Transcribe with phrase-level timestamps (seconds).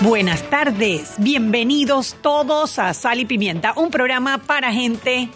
[0.00, 5.28] Buenas tardes, bienvenidos todos a Sal y Pimienta, un programa para gente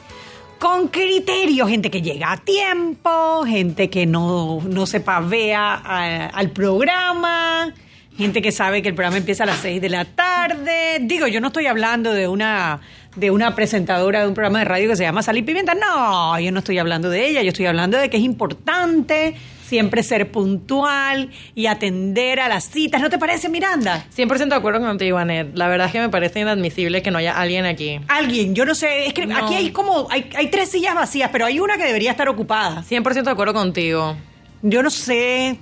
[0.61, 6.51] con criterio, gente que llega a tiempo, gente que no, no se pavea a- al
[6.51, 7.75] programa,
[8.17, 10.99] gente que sabe que el programa empieza a las 6 de la tarde.
[11.01, 12.81] Digo, yo no estoy hablando de una
[13.17, 15.75] de una presentadora de un programa de radio que se llama Sal y Pimienta.
[15.75, 20.03] No, yo no estoy hablando de ella, yo estoy hablando de que es importante siempre
[20.03, 23.01] ser puntual y atender a las citas.
[23.01, 24.05] ¿No te parece, Miranda?
[24.17, 25.57] 100% de acuerdo contigo, Anet.
[25.57, 28.01] La verdad es que me parece inadmisible que no haya alguien aquí.
[28.09, 29.37] Alguien, yo no sé, es que No.
[29.37, 32.83] aquí hay como, hay, hay tres sillas vacías, pero hay una que debería estar ocupada.
[32.89, 34.17] 100% de acuerdo contigo.
[34.65, 35.59] Yo no sé,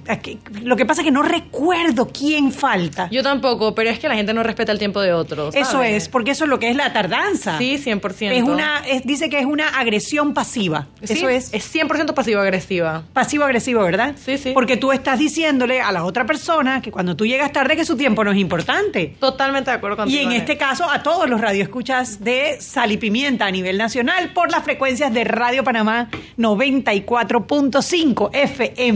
[0.62, 3.08] lo que pasa es que no recuerdo quién falta.
[3.10, 5.54] Yo tampoco, pero es que la gente no respeta el tiempo de otros.
[5.54, 7.56] eso es, porque eso es lo que es la tardanza.
[7.58, 8.32] Sí, 100%.
[8.32, 10.86] Es una, es- dice que es una agresión pasiva.
[11.02, 13.02] Sí, eso es, Es 100% pasivo-agresiva.
[13.12, 14.14] pasivo-agresivo, ¿verdad?
[14.22, 14.50] Sí, sí.
[14.52, 17.96] Porque tú estás diciéndole a la otra persona que cuando tú llegas tarde que su
[17.96, 19.16] tiempo no es importante.
[19.18, 20.20] Totalmente de acuerdo contigo.
[20.20, 24.32] Y en este caso a todos los radioescuchas de Sal y Pimienta a nivel nacional
[24.34, 28.89] por las frecuencias de Radio Panamá 94.5 FM.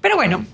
[0.00, 0.44] Pero bueno,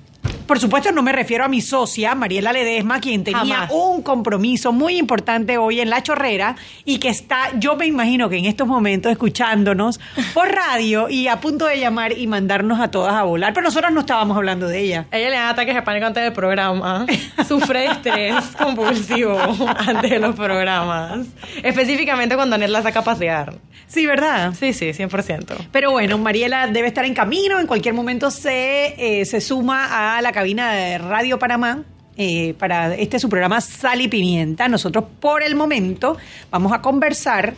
[0.51, 3.71] por supuesto no me refiero a mi socia, Mariela Ledesma, quien tenía Jamás.
[3.71, 8.37] un compromiso muy importante hoy en La Chorrera y que está, yo me imagino que
[8.37, 10.01] en estos momentos escuchándonos
[10.35, 13.53] por radio y a punto de llamar y mandarnos a todas a volar.
[13.53, 15.07] Pero nosotros no estábamos hablando de ella.
[15.13, 17.07] Ella le da ataques de pánico antes del programa.
[17.47, 19.39] Sufre estrés compulsivo
[19.79, 21.29] antes de los programas.
[21.63, 23.55] Específicamente cuando Anet la saca a pasear.
[23.91, 24.55] Sí, ¿verdad?
[24.59, 25.69] Sí, sí, 100%.
[25.73, 30.23] Pero bueno, Mariela debe estar en camino, en cualquier momento se, eh, se suma a
[30.23, 31.85] la cabina de Radio Panamá.
[32.17, 34.69] eh, para este su programa Sal y Pimienta.
[34.69, 36.17] Nosotros por el momento
[36.51, 37.55] vamos a conversar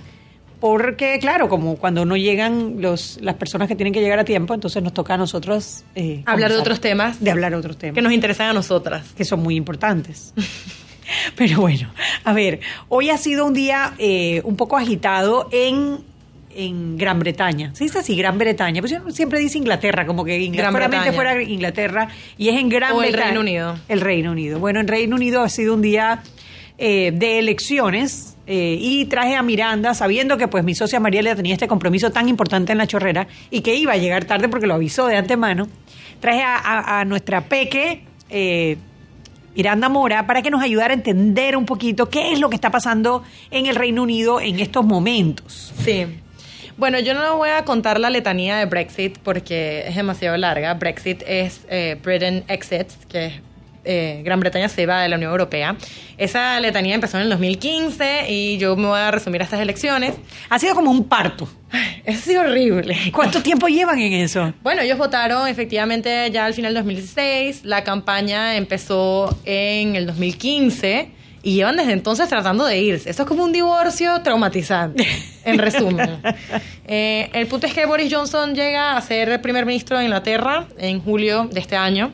[0.59, 4.53] porque, claro, como cuando no llegan los, las personas que tienen que llegar a tiempo,
[4.53, 7.94] entonces nos toca a nosotros eh, Hablar de otros temas De hablar de otros temas
[7.94, 9.12] que nos interesan a nosotras.
[9.16, 10.34] que son muy importantes.
[11.37, 11.93] Pero bueno,
[12.25, 15.99] a ver, hoy ha sido un día eh, un poco agitado en,
[16.55, 17.75] en Gran Bretaña.
[17.75, 18.81] ¿Se dice así, Gran Bretaña?
[18.81, 21.13] Pues yo siempre dice Inglaterra, como que Inglaterra, Bretaña.
[21.13, 22.09] fuera Inglaterra,
[22.39, 23.25] y es en Gran O el Bretaña.
[23.27, 23.79] Reino Unido.
[23.89, 24.59] El Reino Unido.
[24.59, 26.23] Bueno, en Reino Unido ha sido un día
[26.79, 28.37] eh, de elecciones.
[28.47, 32.29] eh, y traje a Miranda sabiendo que pues mi socia Mariela tenía este compromiso tan
[32.29, 35.69] importante en la chorrera y que iba a llegar tarde porque lo avisó de antemano.
[36.21, 38.77] Traje a, a- a nuestra peque eh,
[39.55, 42.71] Miranda Mora para que nos ayudara a entender un poquito qué es lo que está
[42.71, 45.73] pasando en el Reino Unido en estos momentos.
[45.85, 46.07] Sí.
[46.82, 50.75] Bueno, yo no voy a contar la letanía de Brexit porque es demasiado larga.
[50.75, 53.32] Brexit es eh, Britain Exits, que es
[53.84, 55.76] eh, Gran Bretaña se va de la Unión Europea.
[56.19, 60.16] Esa letanía empezó en el 2015 y yo me voy a resumir a estas elecciones.
[60.50, 61.48] Ha sido como un parto.
[62.04, 62.97] Es sido horrible.
[63.12, 64.53] ¿Cuánto tiempo llevan en eso?
[64.64, 67.64] Bueno, ellos votaron efectivamente ya al final del 2016.
[67.64, 73.11] La campaña empezó en el 2015 y llevan desde entonces tratando de irse.
[73.11, 75.07] Eso es como un divorcio traumatizante,
[75.45, 76.19] en resumen.
[76.95, 81.01] Eh, el punto es que Boris Johnson llega a ser primer ministro de Inglaterra en
[81.01, 82.13] julio de este año.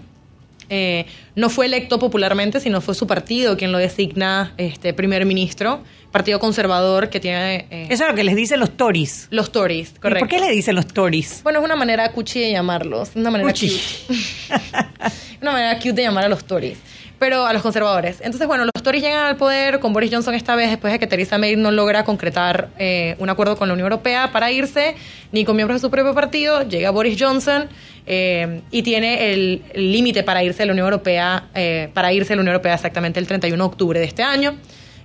[0.70, 5.82] Eh, no fue electo popularmente, sino fue su partido quien lo designa este primer ministro,
[6.12, 9.28] partido conservador que tiene eh, Eso es lo que les dicen los Tories.
[9.30, 10.20] los Tories, ¿Y correcto.
[10.20, 11.42] ¿Por qué le dicen los Tories?
[11.42, 13.68] Bueno, es una manera cuchi de llamarlos, una manera Cuchi.
[13.70, 14.14] cute.
[15.40, 16.78] una manera cute de llamar a los Tories,
[17.18, 18.20] pero a los conservadores.
[18.20, 21.06] Entonces, bueno, los Tories llegan al poder con Boris Johnson esta vez después de que
[21.06, 24.94] Theresa May no logra concretar eh, un acuerdo con la Unión Europea para irse,
[25.32, 26.62] ni con miembros de su propio partido.
[26.62, 27.68] Llega Boris Johnson
[28.10, 32.36] eh, y tiene el límite para irse de la Unión Europea, eh, para irse de
[32.36, 34.56] la Unión Europea exactamente el 31 de octubre de este año,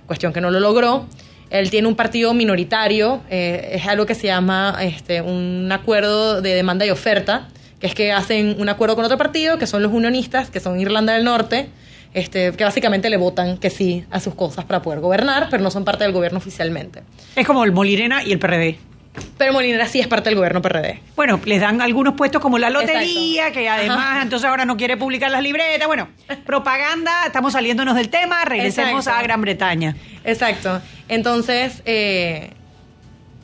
[0.06, 1.06] cuestión que no lo logró.
[1.50, 6.54] Él tiene un partido minoritario, eh, es algo que se llama este, un acuerdo de
[6.54, 9.92] demanda y oferta, que es que hacen un acuerdo con otro partido, que son los
[9.92, 11.68] unionistas, que son Irlanda del Norte,
[12.14, 15.70] este, que básicamente le votan que sí a sus cosas para poder gobernar, pero no
[15.70, 17.02] son parte del gobierno oficialmente.
[17.36, 18.78] Es como el Molirena y el PRD.
[19.38, 21.00] Pero Molinera sí es parte del gobierno PRD.
[21.14, 23.60] Bueno, les dan algunos puestos como la lotería, Exacto.
[23.60, 24.22] que además Ajá.
[24.22, 25.86] entonces ahora no quiere publicar las libretas.
[25.86, 26.08] Bueno,
[26.46, 29.20] propaganda, estamos saliéndonos del tema, regresemos Exacto.
[29.20, 29.96] a Gran Bretaña.
[30.24, 30.80] Exacto.
[31.08, 32.50] Entonces, eh,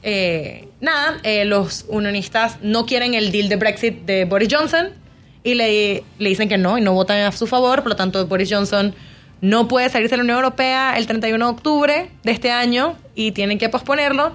[0.02, 4.99] eh, nada, eh, los unionistas no quieren el deal de Brexit de Boris Johnson
[5.42, 7.82] y le, le dicen que no y no votan a su favor.
[7.82, 8.94] Por lo tanto, Boris Johnson
[9.40, 13.32] no puede salirse de la Unión Europea el 31 de octubre de este año y
[13.32, 14.32] tienen que posponerlo.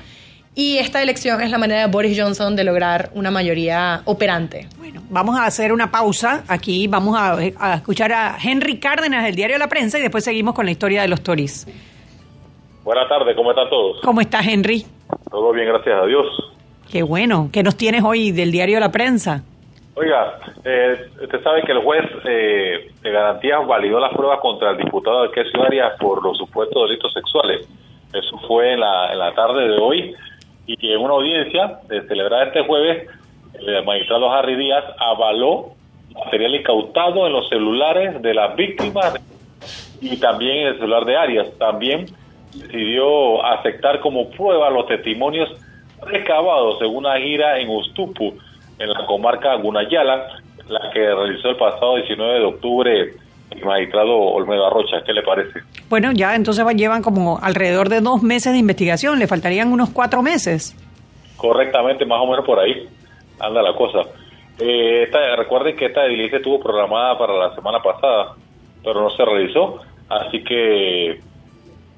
[0.58, 4.70] Y esta elección es la manera de Boris Johnson de lograr una mayoría operante.
[4.78, 6.46] Bueno, vamos a hacer una pausa.
[6.48, 10.56] Aquí vamos a, a escuchar a Henry Cárdenas del diario La Prensa y después seguimos
[10.56, 11.68] con la historia de los Tories.
[12.86, 13.98] Buenas tardes, ¿cómo están todos?
[14.02, 14.86] ¿Cómo estás, Henry?
[15.30, 16.26] Todo bien, gracias a Dios.
[16.90, 17.50] Qué bueno.
[17.52, 19.44] ¿Qué nos tienes hoy del diario La Prensa?
[19.98, 24.78] Oiga, eh, usted sabe que el juez eh, de garantías validó las pruebas contra el
[24.78, 27.66] diputado de Queso Arias por los supuestos delitos sexuales.
[28.14, 30.14] Eso fue en la, en la tarde de hoy
[30.68, 33.08] y en una audiencia de celebrar este jueves,
[33.54, 35.76] el magistrado Harry Díaz avaló
[36.14, 39.14] material incautado en los celulares de las víctimas
[40.02, 41.48] y también en el celular de Arias.
[41.58, 42.08] También
[42.54, 45.50] decidió aceptar como prueba los testimonios
[46.02, 48.34] recabados en una gira en Ustupu,
[48.80, 53.14] en la comarca Gunayala, la que realizó el pasado 19 de octubre
[53.52, 55.04] el magistrado Olmedo Arrocha.
[55.06, 55.60] ¿Qué le parece?
[55.90, 60.22] Bueno, ya entonces llevan como alrededor de dos meses de investigación, le faltarían unos cuatro
[60.22, 60.76] meses.
[61.38, 62.88] Correctamente, más o menos por ahí
[63.40, 64.00] anda la cosa.
[64.60, 68.36] Eh, esta, recuerden que esta diligencia estuvo programada para la semana pasada,
[68.84, 71.20] pero no se realizó, así que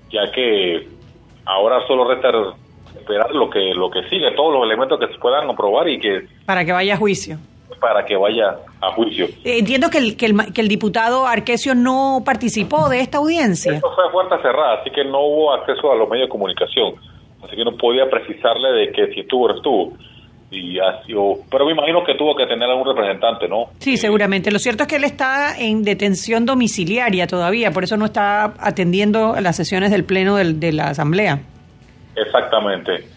[0.10, 0.88] ya que
[1.46, 2.32] ahora solo resta
[3.08, 6.28] esperar lo que lo que sigue, todos los elementos que se puedan comprobar y que
[6.46, 7.38] para que vaya a juicio.
[7.80, 9.26] Para que vaya a juicio.
[9.44, 13.74] Eh, entiendo que el, que el, que el diputado Arquesio no participó de esta audiencia.
[13.74, 16.96] Esto fue a puerta cerrada, así que no hubo acceso a los medios de comunicación,
[17.44, 19.94] así que no podía precisarle de que si estuvo o no estuvo.
[20.50, 23.66] Y así, o, pero me imagino que tuvo que tener algún representante, ¿no?
[23.80, 24.50] Sí, seguramente.
[24.50, 29.36] Lo cierto es que él está en detención domiciliaria todavía, por eso no está atendiendo
[29.42, 31.42] las sesiones del Pleno del, de la Asamblea.
[32.18, 33.08] Exactamente.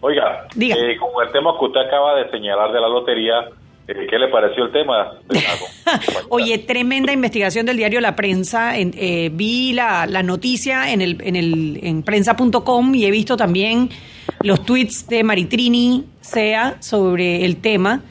[0.00, 3.48] Oiga, eh, con el tema que usted acaba de señalar de la lotería,
[3.88, 5.12] eh, ¿qué le pareció el tema?
[6.28, 8.78] Oye, tremenda investigación del diario La Prensa.
[8.78, 13.36] En, eh, vi la, la, noticia en el en el en prensa.com y he visto
[13.36, 13.90] también
[14.42, 18.02] los tweets de Maritrini Sea sobre el tema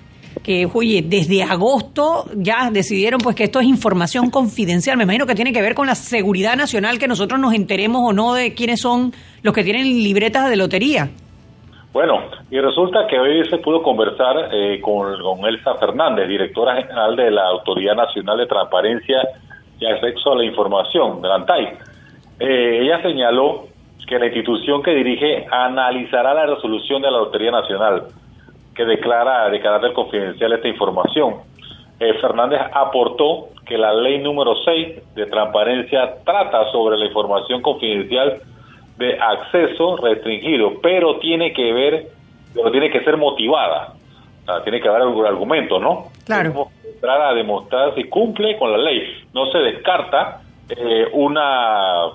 [0.45, 4.95] que, oye, desde agosto ya decidieron pues que esto es información confidencial.
[4.95, 8.13] Me imagino que tiene que ver con la seguridad nacional, que nosotros nos enteremos o
[8.13, 9.11] no de quiénes son
[9.41, 11.09] los que tienen libretas de lotería.
[11.91, 15.15] Bueno, y resulta que hoy se pudo conversar eh, con,
[15.47, 19.27] Elsa Fernández, directora general de la Autoridad Nacional de Transparencia
[19.79, 21.63] y Acceso a la Información, de la ANTAI.
[22.39, 23.65] Eh, ella señaló
[24.05, 28.03] que la institución que dirige analizará la resolución de la Lotería Nacional
[28.75, 31.35] que declara de carácter confidencial esta información.
[31.99, 38.41] Eh, Fernández aportó que la ley número 6 de transparencia trata sobre la información confidencial
[38.97, 42.07] de acceso restringido, pero tiene que ver,
[42.53, 43.93] pero tiene que ser motivada.
[44.41, 46.07] O sea, tiene que haber algún argumento, ¿no?
[46.25, 46.67] Claro.
[46.83, 49.25] Entrar a demostrar si cumple con la ley.
[49.33, 52.09] No se descarta eh, una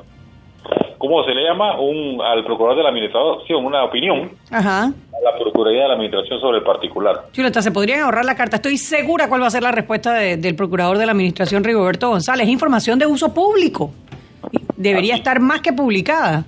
[0.99, 1.81] ¿cómo se le llama?
[1.81, 4.85] Un, al procurador de la administración, una opinión Ajá.
[4.85, 7.27] a la Procuraduría de la Administración sobre el particular.
[7.33, 8.57] Chuleta, se podrían ahorrar la carta.
[8.57, 12.09] Estoy segura cuál va a ser la respuesta de, del procurador de la Administración, Rigoberto
[12.11, 12.49] González.
[12.49, 13.91] Información de uso público.
[14.77, 15.21] Debería Así.
[15.21, 16.45] estar más que publicada.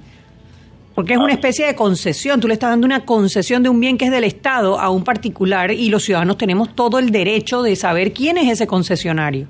[0.94, 2.38] Porque es una especie de concesión.
[2.38, 5.04] Tú le estás dando una concesión de un bien que es del Estado a un
[5.04, 9.46] particular y los ciudadanos tenemos todo el derecho de saber quién es ese concesionario.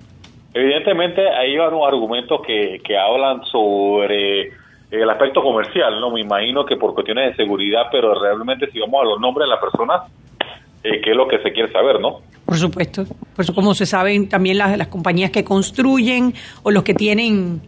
[0.55, 4.51] Evidentemente, ahí van unos argumentos que, que hablan sobre
[5.01, 6.11] el aspecto comercial, ¿no?
[6.11, 9.51] Me imagino que por cuestiones de seguridad, pero realmente si vamos a los nombres de
[9.51, 10.03] las personas,
[10.84, 12.20] eh, ¿qué es lo que se quiere saber, no?
[12.44, 13.05] Por supuesto.
[13.34, 17.63] Por eso, como se saben también las, las compañías que construyen o los que tienen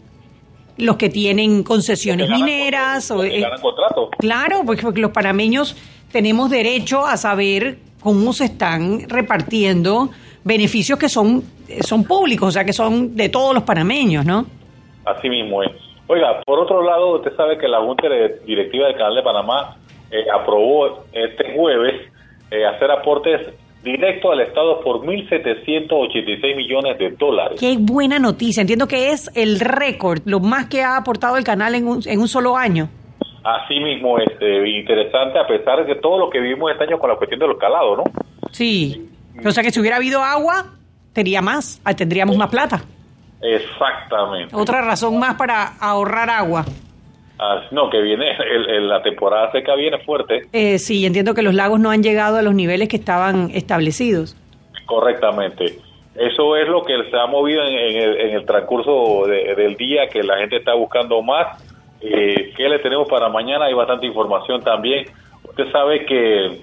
[0.77, 3.11] los que tienen concesiones que mineras.
[3.11, 4.11] o, que eh, ganan contrato.
[4.19, 5.77] Claro, porque, porque los panameños
[6.13, 10.11] tenemos derecho a saber cómo se están repartiendo
[10.43, 11.43] beneficios que son,
[11.81, 14.47] son públicos, o sea, que son de todos los panameños, ¿no?
[15.07, 15.71] Así mismo es.
[16.07, 18.09] Oiga, por otro lado, usted sabe que la Junta
[18.45, 19.77] Directiva del Canal de Panamá
[20.11, 22.03] eh, aprobó este jueves
[22.51, 23.41] eh, hacer aportes
[23.83, 27.59] directos al Estado por 1.786 millones de dólares.
[27.59, 28.61] Qué buena noticia.
[28.61, 32.21] Entiendo que es el récord, lo más que ha aportado el canal en un, en
[32.21, 32.89] un solo año.
[33.43, 37.11] Así mismo es eh, interesante, a pesar de todo lo que vivimos este año con
[37.11, 38.05] la cuestión de los calados, ¿no?
[38.53, 39.11] Sí.
[39.45, 40.67] O sea que si hubiera habido agua,
[41.13, 42.83] tendría más, tendríamos más plata.
[43.43, 44.55] Exactamente.
[44.57, 46.65] Otra razón más para ahorrar agua.
[47.39, 51.43] Ah, no, que viene, el, el- la temporada seca viene fuerte, Eh, sí, entiendo que
[51.43, 54.37] los lagos no han llegado a los niveles que estaban establecidos.
[54.87, 55.79] correctamente.
[56.15, 59.75] Eso es lo que se ha movido en, en el, en el transcurso de- del
[59.77, 61.59] día, que la gente está buscando más.
[62.01, 63.65] Eh, ¿Qué le tenemos para mañana?
[63.65, 65.07] Hay bastante información también.
[65.43, 66.63] Usted sabe que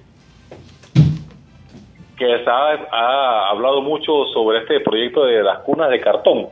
[2.18, 6.48] que se ha, ha hablado mucho sobre este proyecto de las cunas de cartón.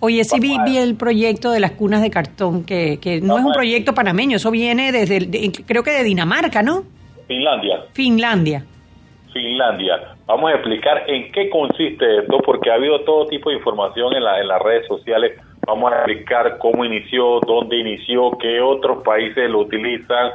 [0.00, 3.44] Oye, sí vi, vi, el proyecto de las cunas de cartón, que, que no es
[3.44, 5.26] un proyecto panameño, eso viene desde,
[5.66, 6.84] creo que de Dinamarca, ¿no?
[7.26, 7.84] Finlandia.
[7.92, 8.64] Finlandia.
[9.32, 10.16] Finlandia.
[10.26, 14.24] Vamos a explicar en qué consiste esto, porque ha habido todo tipo de información en,
[14.24, 15.38] la, en las redes sociales.
[15.66, 20.30] Vamos a explicar cómo inició, dónde inició, qué otros países lo utilizan,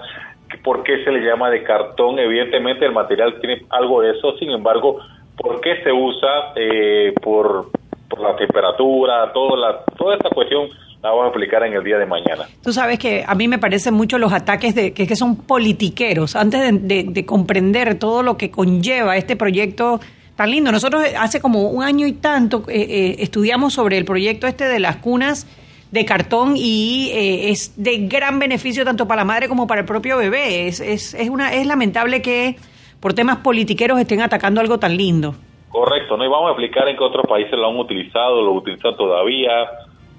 [0.64, 2.20] por qué se le llama de cartón.
[2.20, 5.00] Evidentemente el material tiene algo de eso, sin embargo,
[5.38, 7.68] por qué se usa, eh, por,
[8.12, 10.68] por la temperatura, toda, la, toda esta cuestión
[11.02, 12.46] la vamos a explicar en el día de mañana.
[12.62, 16.88] Tú sabes que a mí me parecen mucho los ataques de que, son politiqueros, antes
[16.88, 20.00] de, comprender todo lo que conlleva este proyecto
[20.36, 20.72] tan lindo.
[20.72, 24.80] Nosotros hace como un año y tanto eh, eh, estudiamos sobre el proyecto este de
[24.80, 25.48] las cunas
[25.92, 29.88] de cartón y eh, es de gran beneficio tanto para la madre como para el
[29.88, 30.68] propio bebé.
[30.68, 32.58] Es, es, es, una, es lamentable que
[33.00, 35.36] por temas politiqueros estén atacando algo tan lindo.
[35.72, 36.26] Correcto, ¿no?
[36.26, 39.70] Y vamos a explicar en qué otros países lo han utilizado, lo utilizan todavía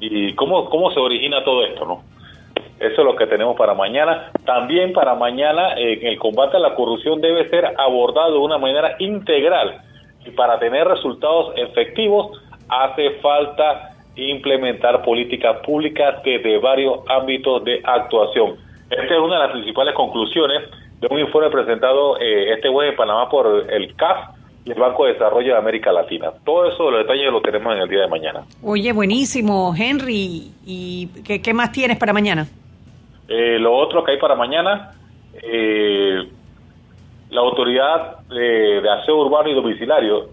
[0.00, 2.02] y cómo, cómo se origina todo esto, ¿no?
[2.80, 4.32] Eso es lo que tenemos para mañana.
[4.44, 8.96] También para mañana eh, el combate a la corrupción debe ser abordado de una manera
[8.98, 9.80] integral
[10.24, 18.56] y para tener resultados efectivos hace falta implementar políticas públicas desde varios ámbitos de actuación.
[18.90, 20.62] Esta es una de las principales conclusiones
[20.98, 25.04] de un informe presentado eh, este jueves en Panamá por el CAF y el Banco
[25.04, 26.32] de Desarrollo de América Latina.
[26.44, 28.44] Todo eso, los detalles, lo tenemos en el día de mañana.
[28.62, 30.52] Oye, buenísimo, Henry.
[30.64, 32.46] ¿Y qué, más tienes para mañana?
[33.28, 34.92] Eh, lo otro que hay para mañana,
[35.42, 36.28] eh,
[37.30, 40.28] la Autoridad de Aseo Urbano y Domiciliario,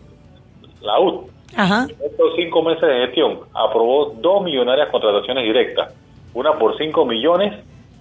[0.82, 5.94] la UD, en estos cinco meses de gestión, aprobó dos millonarias contrataciones directas,
[6.34, 7.54] una por cinco millones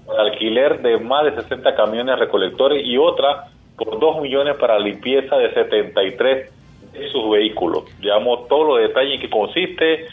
[0.06, 5.36] para alquiler de más de 60 camiones recolectores y otra por 2 millones para limpieza
[5.36, 6.52] de 73
[6.92, 7.84] de sus vehículos.
[8.00, 10.06] Llevamos todos los detalles en qué consiste,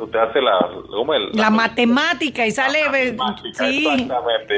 [0.00, 0.68] usted hace la,
[1.32, 3.16] la, matemática y sale
[3.54, 4.08] sí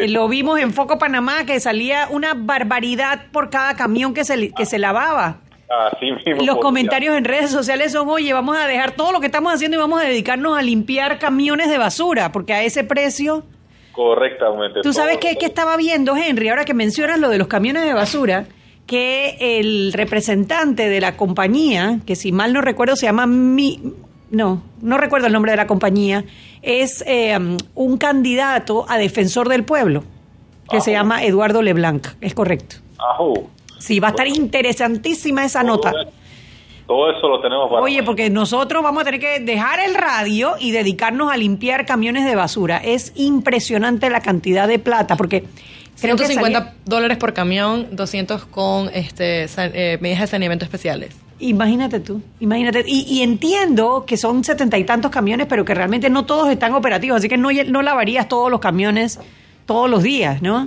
[0.09, 4.65] lo vimos en Foco Panamá que salía una barbaridad por cada camión que se que
[4.65, 5.41] se lavaba.
[5.69, 9.27] Así mismo los comentarios en redes sociales son oye vamos a dejar todo lo que
[9.27, 13.45] estamos haciendo y vamos a dedicarnos a limpiar camiones de basura porque a ese precio
[13.95, 14.81] Correctamente.
[14.83, 18.47] Tú sabes que, estaba viendo, Henry, ahora que mencionas lo de los camiones de basura,
[18.87, 23.95] que el representante de la compañía, que si mal no recuerdo se llama Mi,
[24.31, 26.25] no, no recuerdo el nombre de la compañía,
[26.63, 27.39] es eh,
[27.75, 30.03] un candidato a defensor del pueblo,
[30.69, 32.77] que se llama Eduardo Leblanc, es correcto.
[32.99, 33.49] Ajú.
[33.79, 35.93] Sí, va a estar interesantísima esa nota.
[36.87, 37.83] Todo eso lo tenemos para.
[37.83, 42.27] Oye, porque nosotros vamos a tener que dejar el radio y dedicarnos a limpiar camiones
[42.27, 42.79] de basura.
[42.79, 45.45] Es impresionante la cantidad de plata, porque.
[46.01, 51.17] Creo 150 que dólares por camión, 200 con este, eh, medidas de saneamiento especiales.
[51.39, 52.85] Imagínate tú, imagínate.
[52.87, 57.19] Y, entiendo que son setenta y tantos camiones, pero que realmente no todos están operativos,
[57.19, 59.21] así que no, no lavarías todos los camiones
[59.67, 60.67] todos los días, ¿no?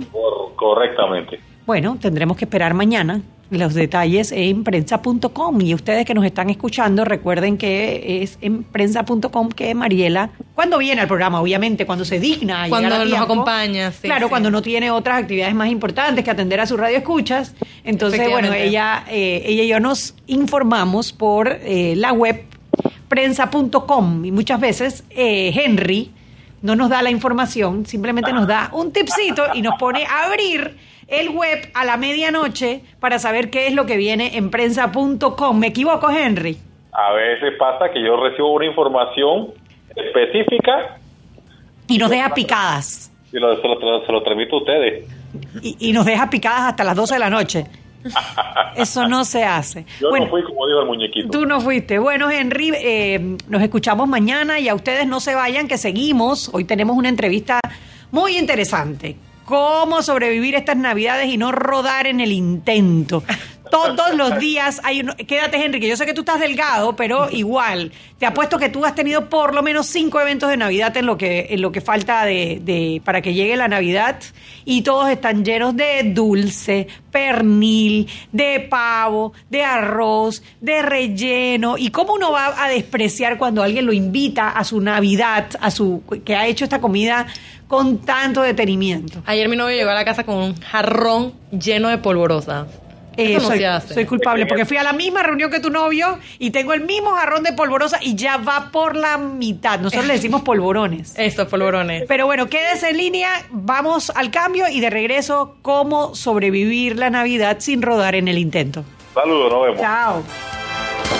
[0.56, 1.40] correctamente.
[1.66, 3.20] Bueno, tendremos que esperar mañana
[3.50, 9.48] los detalles en prensa.com y ustedes que nos están escuchando recuerden que es en prensa.com
[9.48, 14.50] que Mariela cuando viene al programa obviamente cuando se digna cuando nos acompaña claro cuando
[14.50, 19.04] no tiene otras actividades más importantes que atender a su radio escuchas entonces bueno ella
[19.08, 22.44] eh, ella y yo nos informamos por eh, la web
[23.08, 26.10] prensa.com y muchas veces eh, Henry
[26.60, 30.87] no nos da la información simplemente nos da un tipcito y nos pone a abrir
[31.08, 35.58] el web a la medianoche para saber qué es lo que viene en prensa.com.
[35.58, 36.58] ¿Me equivoco, Henry?
[36.92, 39.48] A veces pasa que yo recibo una información
[39.96, 40.98] específica.
[41.88, 43.10] Y nos deja picadas.
[43.32, 43.66] Y lo, se,
[44.12, 45.04] lo, transmito a ustedes.
[45.62, 47.64] Y, nos deja picadas hasta las 12 de la noche.
[48.76, 49.84] Eso no se hace.
[50.00, 51.30] Yo no fui como digo el muñequito.
[51.30, 51.98] Tú no fuiste.
[51.98, 56.50] Bueno, Henry, eh, nos escuchamos mañana y a ustedes no se vayan, que seguimos.
[56.52, 57.60] Hoy tenemos una entrevista
[58.10, 59.16] muy interesante
[59.48, 63.22] cómo sobrevivir estas navidades y no rodar en el intento.
[63.70, 65.14] Todos los días hay uno.
[65.16, 67.92] Quédate, Henry, yo sé que tú estás delgado, pero igual.
[68.18, 71.16] Te apuesto que tú has tenido por lo menos cinco eventos de Navidad en lo
[71.16, 74.20] que, en lo que falta de para que llegue la Navidad.
[74.64, 81.78] Y todos están llenos de dulce, pernil, de pavo, de arroz, de relleno.
[81.78, 86.02] ¿Y cómo uno va a despreciar cuando alguien lo invita a su Navidad, a su
[86.24, 87.26] que ha hecho esta comida
[87.68, 89.22] con tanto detenimiento.
[89.26, 92.66] Ayer mi novio llegó a la casa con un jarrón lleno de polvorosa.
[93.18, 96.72] Eh, soy, soy, culpable porque fui a la misma reunión que tu novio y tengo
[96.72, 99.80] el mismo jarrón de polvorosa y ya va por la mitad.
[99.80, 101.14] Nosotros le decimos polvorones.
[101.18, 102.04] Esto, polvorones.
[102.06, 107.56] Pero bueno, quédese en línea, vamos al cambio y de regreso, cómo sobrevivir la Navidad
[107.58, 108.84] sin rodar en el intento.
[109.14, 109.80] Saludos, nos vemos.
[109.80, 110.22] Chao.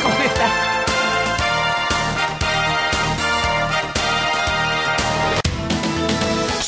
[0.02, 0.69] ¿Cómo estás?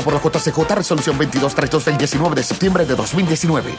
[0.00, 3.72] por la JCJ Resolución 2232 del 19 de septiembre de 2019.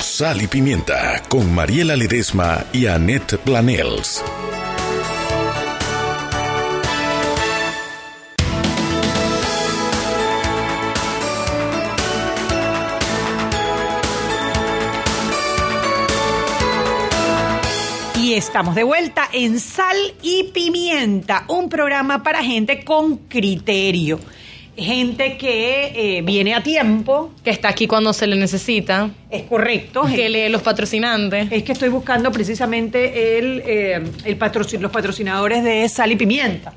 [0.00, 4.22] Sal y Pimienta con Mariela Ledesma y Annette Planels.
[18.16, 24.20] Y estamos de vuelta en Sal y Pimienta, un programa para gente con criterio.
[24.76, 27.32] Gente que eh, viene a tiempo.
[27.44, 29.10] Que está aquí cuando se le necesita.
[29.30, 30.02] Es correcto.
[30.14, 31.50] Que lee los patrocinantes.
[31.52, 36.72] Es que estoy buscando precisamente el, eh, el patrocin- los patrocinadores de Sal y Pimienta.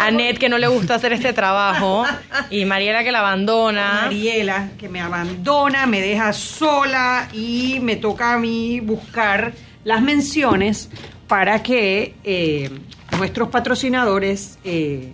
[0.00, 2.04] Annette que no le gusta hacer este trabajo.
[2.50, 4.02] Y Mariela que la abandona.
[4.04, 9.52] Mariela, que me abandona, me deja sola y me toca a mí buscar
[9.84, 10.88] las menciones
[11.26, 12.70] para que eh,
[13.18, 15.12] nuestros patrocinadores, eh,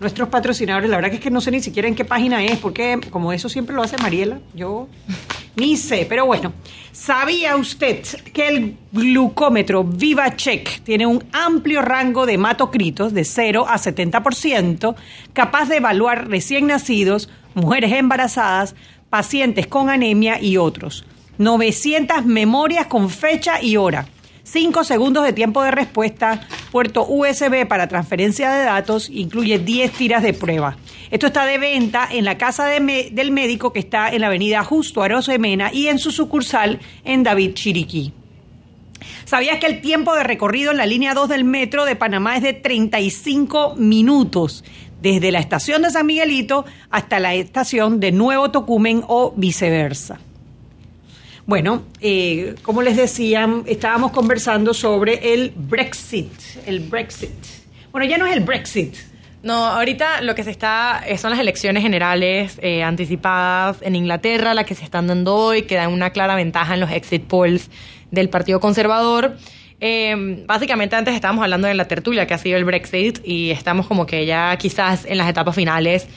[0.00, 2.58] nuestros patrocinadores, la verdad que es que no sé ni siquiera en qué página es,
[2.58, 4.88] porque como eso siempre lo hace Mariela, yo
[5.56, 6.52] ni sé, pero bueno,
[6.92, 13.76] ¿sabía usted que el glucómetro VivaCheck tiene un amplio rango de hematocritos de 0 a
[13.76, 14.94] 70%,
[15.32, 18.74] capaz de evaluar recién nacidos, mujeres embarazadas,
[19.10, 21.04] pacientes con anemia y otros?
[21.38, 24.06] 900 memorias con fecha y hora.
[24.44, 30.22] 5 segundos de tiempo de respuesta, puerto USB para transferencia de datos, incluye 10 tiras
[30.22, 30.76] de prueba.
[31.10, 34.62] Esto está de venta en la casa de del médico que está en la avenida
[34.62, 38.12] Justo Arosemena y en su sucursal en David Chiriquí.
[39.24, 42.42] ¿Sabías que el tiempo de recorrido en la línea 2 del metro de Panamá es
[42.42, 44.64] de 35 minutos?
[45.00, 50.18] Desde la estación de San Miguelito hasta la estación de Nuevo Tocumen o viceversa.
[51.46, 56.32] Bueno, eh, como les decía, estábamos conversando sobre el Brexit.
[56.66, 57.30] El Brexit.
[57.92, 58.94] Bueno, ya no es el Brexit.
[59.44, 64.54] No, ahorita lo que se está eh, son las elecciones generales eh, anticipadas en Inglaterra,
[64.54, 67.68] las que se están dando hoy, que dan una clara ventaja en los exit polls
[68.10, 69.36] del Partido Conservador.
[69.80, 73.86] Eh, básicamente antes estábamos hablando de la tertulia que ha sido el Brexit y estamos
[73.86, 76.08] como que ya quizás en las etapas finales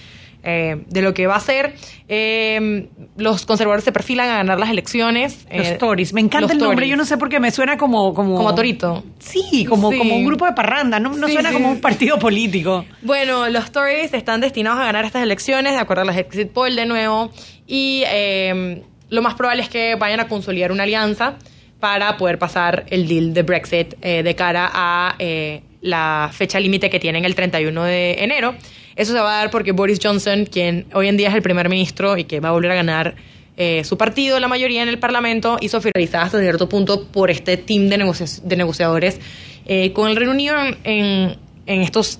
[0.44, 1.76] eh, de lo que va a ser.
[2.08, 5.46] Eh, los conservadores se perfilan a ganar las elecciones.
[5.52, 6.14] Los eh, Tories.
[6.14, 6.76] Me encanta el nombre.
[6.78, 6.90] Tories.
[6.92, 8.14] Yo no sé por qué me suena como...
[8.14, 9.04] Como, Como Torito.
[9.20, 9.98] Sí, como, Sí.
[9.98, 11.00] como un grupo de parranda.
[11.00, 11.56] No, no Sí, suena sí.
[11.56, 12.86] como un partido político.
[13.02, 16.76] Bueno, los Tories están destinados a ganar estas elecciones, de acuerdo a las exit poll
[16.76, 17.32] de nuevo,
[17.66, 21.36] y eh, lo más probable es que vayan a consolidar una alianza
[21.80, 25.16] para poder pasar el deal de Brexit de cara a
[25.82, 28.56] la fecha límite que tienen el 31 de enero.
[28.98, 31.70] Eso se va a dar porque Boris Johnson, quien hoy en día es el primer
[31.70, 33.16] ministro y que va a volver a ganar
[33.56, 37.58] eh, su partido, la mayoría en el Parlamento, hizo finalizada hasta cierto punto por este
[37.58, 37.98] team de,
[38.44, 39.20] de negociadores
[39.66, 42.20] eh, con el Reino Unido en, en- estos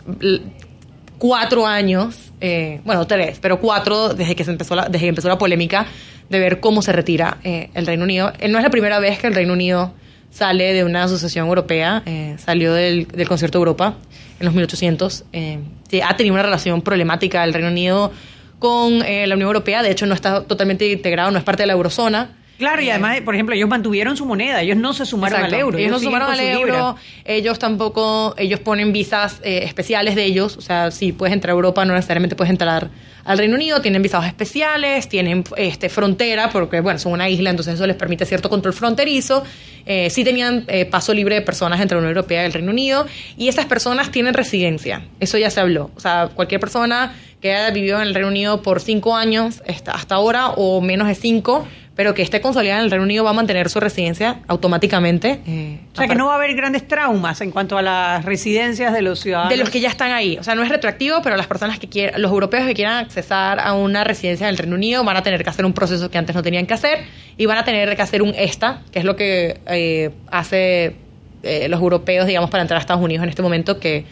[1.18, 5.28] cuatro años, eh, bueno, tres, pero cuatro desde que se empezó la, desde que empezó
[5.30, 5.88] la polémica
[6.30, 8.34] de ver cómo se retira eh, el Reino Unido.
[8.40, 9.94] Eh, no es la primera vez que el Reino Unido
[10.32, 13.96] sale de una asociación europea, eh, salió del, del Concierto de Europa
[14.40, 15.26] en los 1800.
[15.34, 15.60] eh,
[16.04, 18.12] ha tenido una relación problemática el Reino Unido
[18.60, 21.68] con eh, la Unión Europea, de hecho no está totalmente integrado, no es parte de
[21.68, 22.32] la eurozona.
[22.58, 24.64] Claro, y además, por ejemplo, ellos mantuvieron su moneda.
[24.64, 25.56] Ellos no se sumaron Exacto.
[25.56, 25.78] al euro.
[25.78, 26.60] Ellos no sumaron al libra.
[26.60, 26.96] euro.
[27.24, 30.58] Ellos tampoco, ellos ponen visas eh, especiales de ellos.
[30.58, 32.90] O sea, si puedes entrar a Europa, no necesariamente puedes entrar
[33.28, 33.82] al Reino Unido.
[33.82, 38.26] Tienen visados especiales, tienen este frontera, porque bueno, son una isla, entonces eso les permite
[38.26, 39.44] cierto control fronterizo.
[39.86, 42.72] Eh, sí tenían eh, paso libre de personas entre la Unión Europea y el Reino
[42.72, 43.06] Unido.
[43.38, 45.04] Y esas personas tienen residencia.
[45.20, 45.92] Eso ya se habló.
[45.96, 49.92] O sea, cualquier persona que haya vivido en el Reino Unido por cinco años hasta,
[49.92, 53.32] hasta ahora o menos de cinco pero que esté consolidada en el Reino Unido va
[53.32, 55.42] a mantener su residencia automáticamente.
[55.48, 58.94] eh, O sea que no va a haber grandes traumas en cuanto a las residencias
[58.94, 59.50] de los ciudadanos.
[59.50, 60.38] de los que ya están ahí.
[60.38, 63.60] O sea, no es retroactivo, pero las personas que quieran, los europeos que quieran accesar
[63.60, 66.36] a una residencia del Reino Unido van a tener que hacer un proceso que antes
[66.36, 67.00] no tenían que hacer
[67.36, 70.96] y van a tener que hacer un ESTA, que es lo que eh, hace
[71.42, 74.06] eh, los europeos, digamos, para entrar a Estados Unidos en este momento, que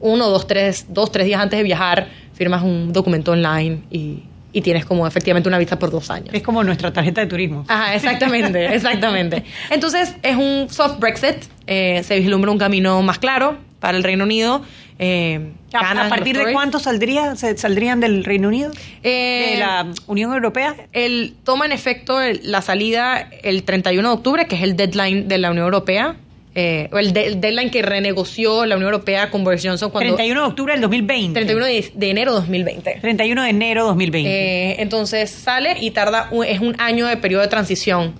[0.00, 4.22] uno, dos, tres, dos, tres días antes de viajar firmas un documento online y,
[4.56, 6.30] y tienes como efectivamente una visa por dos años.
[6.32, 7.66] Es como nuestra tarjeta de turismo.
[7.68, 9.44] Ajá, exactamente, exactamente.
[9.70, 11.36] Entonces, es un soft Brexit.
[11.66, 14.62] eh, se vislumbra un camino más claro para el Reino Unido.
[14.98, 18.70] eh, ¿A, partir de cuánto saldría, se- saldrían del Reino Unido?
[19.02, 20.74] Eh, de la Unión Europea.
[20.94, 25.28] El, toma en efecto el- la salida el 31 de octubre, que es el deadline
[25.28, 26.16] de la Unión Europea.
[26.58, 30.14] Eh, o el, de- el deadline que renegoció la Unión Europea con Boris Johnson cuando...
[30.16, 31.34] 31 de octubre del 2020.
[31.38, 32.98] 31 de, de enero de 2020.
[33.02, 34.30] 31 de enero 2020.
[34.30, 38.14] Eh, entonces sale y tarda, un- es un año de periodo de transición,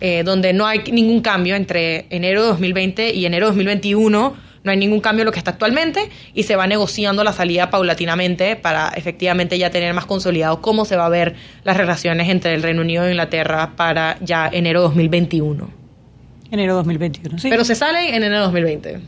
[0.00, 4.34] eh, donde no hay ningún cambio entre enero de 2020 y enero de 2021.
[4.64, 7.68] No hay ningún cambio en lo que está actualmente y se va negociando la salida
[7.68, 12.54] paulatinamente para efectivamente ya tener más consolidado cómo se va a ver las relaciones entre
[12.54, 15.83] el Reino Unido e Inglaterra para ya enero de 2021.
[16.54, 17.50] Enero 2021, sí.
[17.50, 19.00] Pero se sale en enero de 2020.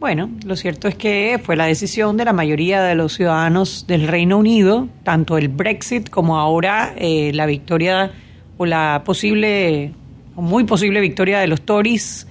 [0.00, 4.06] Bueno, lo cierto es que fue la decisión de la mayoría de los ciudadanos del
[4.06, 8.12] Reino Unido, tanto el Brexit como ahora eh, la victoria
[8.58, 9.92] o la posible,
[10.36, 12.26] o muy posible victoria de los Tories,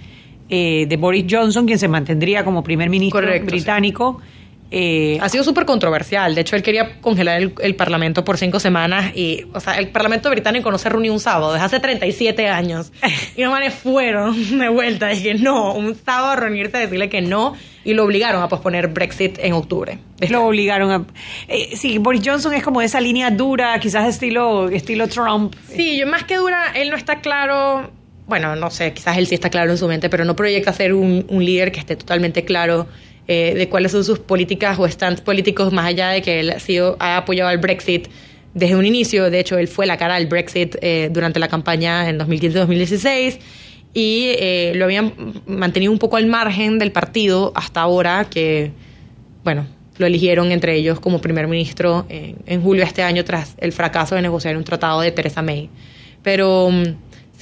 [0.50, 3.66] eh, de Boris Johnson, quien se mantendría como primer ministro Correcto, sí.
[4.76, 6.34] Eh, Ha sido súper controversial.
[6.34, 9.16] De hecho, él quería congelar el, el Parlamento por cinco semanas.
[9.16, 12.92] Y, o sea, el Parlamento británico no se reunió un sábado desde hace 37 años.
[13.36, 15.08] Y los manes fueron de vuelta.
[15.10, 17.56] Dije, no, un sábado a reunirse a decirle que no.
[17.86, 20.00] Y lo obligaron a posponer Brexit en octubre.
[20.30, 21.06] lo obligaron a...
[21.48, 25.54] eh, sí, Boris Johnson es como de esa línea dura, quizás estilo, estilo Trump.
[25.70, 27.92] Sí, yo más que dura, él no está claro.
[28.26, 30.94] Bueno, no sé, quizás él sí está claro en su mente, pero no proyecta ser
[30.94, 32.88] un, un líder que esté totalmente claro
[33.28, 36.60] eh, de cuáles son sus políticas o stands políticos, más allá de que él ha,
[36.60, 38.08] sido, ha apoyado al Brexit
[38.54, 39.30] desde un inicio.
[39.30, 43.40] De hecho, él fue la cara del Brexit eh, durante la campaña en 2015-2016
[43.94, 45.14] y eh, lo habían
[45.46, 48.72] mantenido un poco al margen del partido hasta ahora que,
[49.44, 53.56] bueno, lo eligieron entre ellos como primer ministro en, en julio de este año tras
[53.60, 55.70] el fracaso de negociar un tratado de Theresa May.
[56.24, 56.84] Pero mm,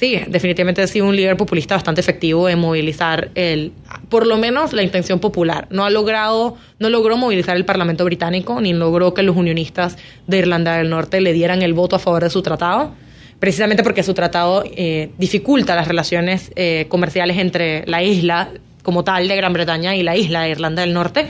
[0.02, 3.70] sí, definitivamente ha sido un líder populista bastante efectivo en movilizar el,
[4.08, 5.68] por lo menos la intención popular.
[5.70, 10.38] No ha logrado, no logró movilizar el Parlamento británico, ni logró que los unionistas de
[10.38, 12.94] Irlanda del Norte le dieran el voto a favor de su tratado
[13.38, 18.50] precisamente porque su tratado eh, dificulta las relaciones eh, comerciales entre la isla
[18.82, 21.26] como tal de Gran Bretaña y la isla de Irlanda del Norte.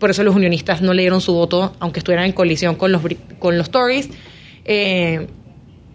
[0.00, 3.02] Por eso los unionistas no le dieron su voto, aunque estuvieran en colisión con los,
[3.38, 4.10] con los Tories.
[4.64, 5.26] Eh,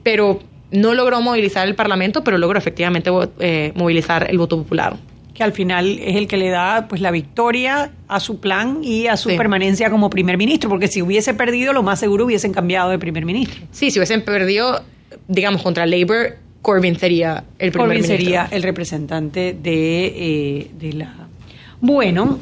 [0.04, 4.96] pero no logró movilizar el Parlamento, pero logró efectivamente eh, movilizar el voto popular.
[5.34, 9.08] que al final es el que le da pues la victoria a su plan y
[9.08, 9.38] a su Sí.
[9.38, 13.24] permanencia como primer ministro, porque si hubiese perdido, lo más seguro hubiesen cambiado de primer
[13.26, 13.62] ministro.
[13.72, 14.84] Sí, si hubiesen perdido,
[15.30, 18.18] digamos, contra Labour, Corbyn sería el primer Corbyn ministro.
[18.18, 21.14] sería el representante de, eh, de la...
[21.80, 22.38] Bueno,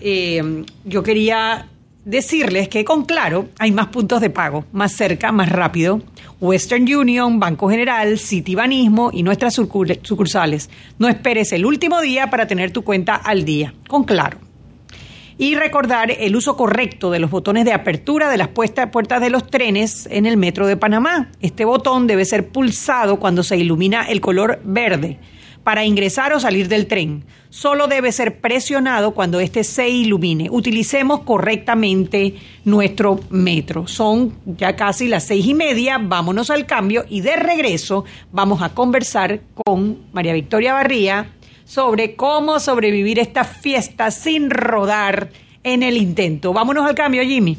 [0.00, 1.66] eh, yo quería
[2.06, 6.00] decirles que con Claro hay más puntos de pago, más cerca, más rápido.
[6.40, 10.70] Western Union, Banco General, Citibanismo y nuestras sucur- sucursales.
[10.98, 13.74] No esperes el último día para tener tu cuenta al día.
[13.88, 14.38] Con Claro.
[15.38, 19.46] Y recordar el uso correcto de los botones de apertura de las puertas de los
[19.50, 21.28] trenes en el metro de Panamá.
[21.42, 25.18] Este botón debe ser pulsado cuando se ilumina el color verde
[25.66, 27.24] para ingresar o salir del tren.
[27.50, 30.46] Solo debe ser presionado cuando éste se ilumine.
[30.48, 33.88] Utilicemos correctamente nuestro metro.
[33.88, 35.98] Son ya casi las seis y media.
[35.98, 41.32] Vámonos al cambio y de regreso vamos a conversar con María Victoria Barría
[41.64, 45.30] sobre cómo sobrevivir esta fiesta sin rodar
[45.64, 46.52] en el intento.
[46.52, 47.58] Vámonos al cambio, Jimmy.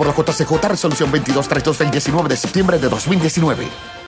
[0.01, 4.00] por la JCJ, resolución 2232 del 19 de septiembre de 2019.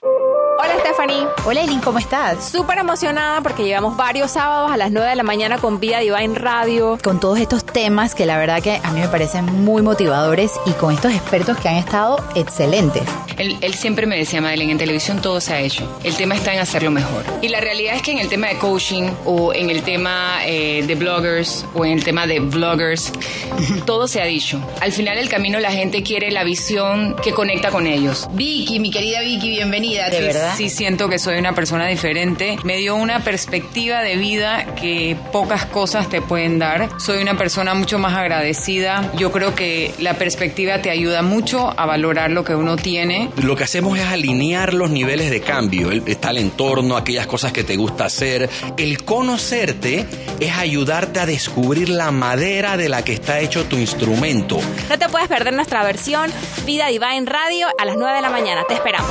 [1.04, 1.26] Hola, Stephanie.
[1.26, 1.44] Stephanie.
[1.46, 2.48] Hola Eileen, ¿cómo estás?
[2.50, 6.38] Súper emocionada porque llevamos varios sábados a las 9 de la mañana con Vida Divine
[6.38, 6.98] Radio.
[7.02, 10.70] Con todos estos temas que la verdad que a mí me parecen muy motivadores y
[10.72, 13.02] con estos expertos que han estado excelentes.
[13.36, 15.86] Él, él siempre me decía, Madeleine, en televisión todo se ha hecho.
[16.04, 17.24] El tema está en hacerlo mejor.
[17.42, 20.84] Y la realidad es que en el tema de coaching o en el tema eh,
[20.86, 23.12] de bloggers o en el tema de vloggers,
[23.86, 24.60] todo se ha dicho.
[24.80, 28.26] Al final del camino la gente quiere la visión que conecta con ellos.
[28.32, 30.08] Vicky, mi querida Vicky, bienvenida.
[30.08, 30.54] De Sí, verdad.
[30.56, 32.56] Sí, siento que soy una persona diferente.
[32.62, 36.88] Me dio una perspectiva de vida que pocas cosas te pueden dar.
[37.00, 39.10] Soy una persona mucho más agradecida.
[39.16, 43.28] Yo creo que la perspectiva te ayuda mucho a valorar lo que uno tiene.
[43.42, 45.90] Lo que hacemos es alinear los niveles de cambio.
[45.90, 48.48] El- Está el entorno, aquellas cosas que te gusta hacer.
[48.76, 50.06] El conocerte
[50.38, 54.60] es ayudarte a descubrir la madera de la que está hecho tu instrumento.
[54.88, 56.30] No te puedes perder nuestra versión
[56.66, 58.62] Vida Divine Radio a las 9 de la mañana.
[58.68, 59.10] Te esperamos.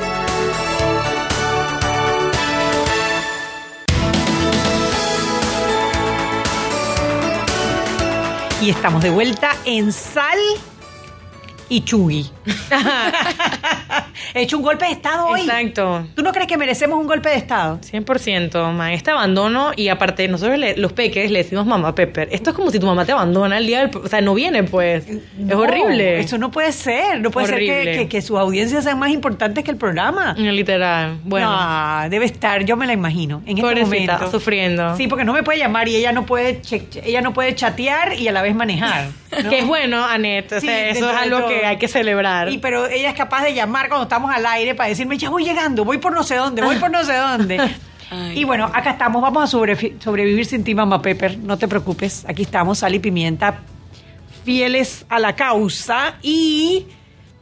[8.61, 10.37] Y estamos de vuelta en Sal
[11.71, 12.29] y Chugui.
[14.33, 15.41] He hecho un golpe de estado hoy.
[15.41, 16.05] Exacto.
[16.15, 17.79] ¿Tú no crees que merecemos un golpe de estado?
[17.81, 18.91] 100%, man.
[18.91, 22.29] Este abandono, y aparte, nosotros le- los peques le decimos mamá Pepper.
[22.31, 23.95] Esto es como si tu mamá te abandona el día del.
[23.97, 25.05] O sea, no viene, pues.
[25.07, 26.19] es horrible.
[26.19, 27.19] Eso no puede ser.
[27.21, 30.33] No puede ser que, que, que sus audiencias sean más importantes que el programa.
[30.33, 31.19] Literal.
[31.23, 31.49] Bueno.
[32.03, 33.41] No, debe estar, yo me la imagino.
[33.45, 34.31] En este Pobrecita, momento.
[34.31, 34.95] sufriendo.
[34.97, 38.13] Sí, porque no me puede llamar y ella no puede che- ella no puede chatear
[38.19, 39.07] y a la vez manejar.
[39.43, 39.49] ¿No?
[39.49, 40.53] Que es bueno, Annette.
[40.53, 42.49] O Sí, sea, eso es algo que hay que celebrar.
[42.49, 45.43] Y pero ella es capaz de llamar cuando estamos al aire para decirme, ya voy
[45.43, 47.59] llegando, voy por no sé dónde, voy por no sé dónde.
[48.35, 52.41] y bueno, acá estamos, vamos a sobrevivir sin ti, mamá Pepper, no te preocupes, aquí
[52.41, 53.59] estamos, Sal y Pimienta,
[54.43, 56.87] fieles a la causa y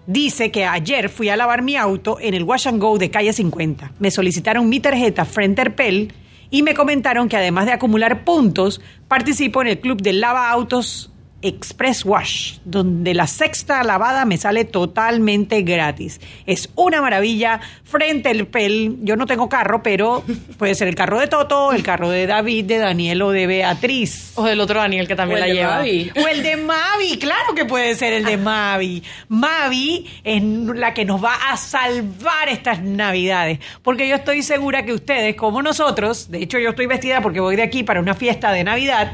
[0.05, 3.33] dice que ayer fui a lavar mi auto en el Wash and Go de calle
[3.33, 3.91] 50.
[3.99, 6.13] Me solicitaron mi tarjeta Frenterpel
[6.51, 11.11] y me comentaron que además de acumular puntos, participo en el club de lava autos
[11.41, 16.19] Express Wash, donde la sexta lavada me sale totalmente gratis.
[16.45, 17.61] Es una maravilla.
[17.83, 20.23] Frente al pel, yo no tengo carro, pero
[20.57, 24.33] puede ser el carro de Toto, el carro de David, de Daniel o de Beatriz.
[24.35, 25.75] O del otro Daniel que también O la el de lleva.
[25.77, 26.11] Mavi.
[26.15, 29.03] O el de Mavi, claro que puede ser el de Mavi.
[29.29, 33.59] Mavi es la que nos va a salvar estas navidades.
[33.81, 37.55] Porque yo estoy segura que ustedes, como nosotros, de hecho yo estoy vestida porque voy
[37.55, 39.11] de aquí para una fiesta de Navidad.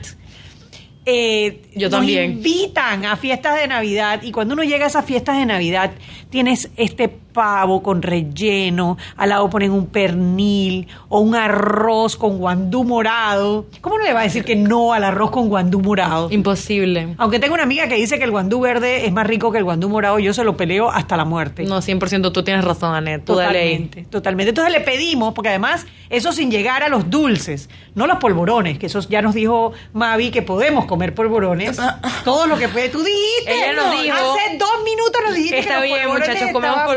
[1.06, 2.32] Eh, Yo nos también.
[2.32, 5.92] invitan a fiestas de Navidad y cuando uno llega a esas fiestas de Navidad
[6.30, 12.84] tienes este pavo con relleno, al lado ponen un pernil o un arroz con guandú
[12.86, 13.66] morado.
[13.82, 16.32] ¿Cómo no le va a decir que no al arroz con guandú morado?
[16.32, 17.14] Imposible.
[17.18, 19.66] Aunque tengo una amiga que dice que el guandú verde es más rico que el
[19.66, 21.64] guandú morado, yo se lo peleo hasta la muerte.
[21.66, 23.26] No, 100% tú tienes razón, Annette.
[23.26, 23.66] Tú dale ahí.
[23.76, 24.50] Totalmente, totalmente.
[24.50, 28.86] Entonces le pedimos, porque además, eso sin llegar a los dulces, no los polvorones, que
[28.86, 31.78] eso ya nos dijo Mavi que podemos comer polvorones.
[32.24, 32.88] Todo lo que puede.
[32.90, 33.54] Tú dijiste.
[33.54, 34.02] Ella nos ¿no?
[34.02, 36.88] dijo- Hace dos minutos nos dijiste Está que los bien, polvorones muchachos, comemos bien.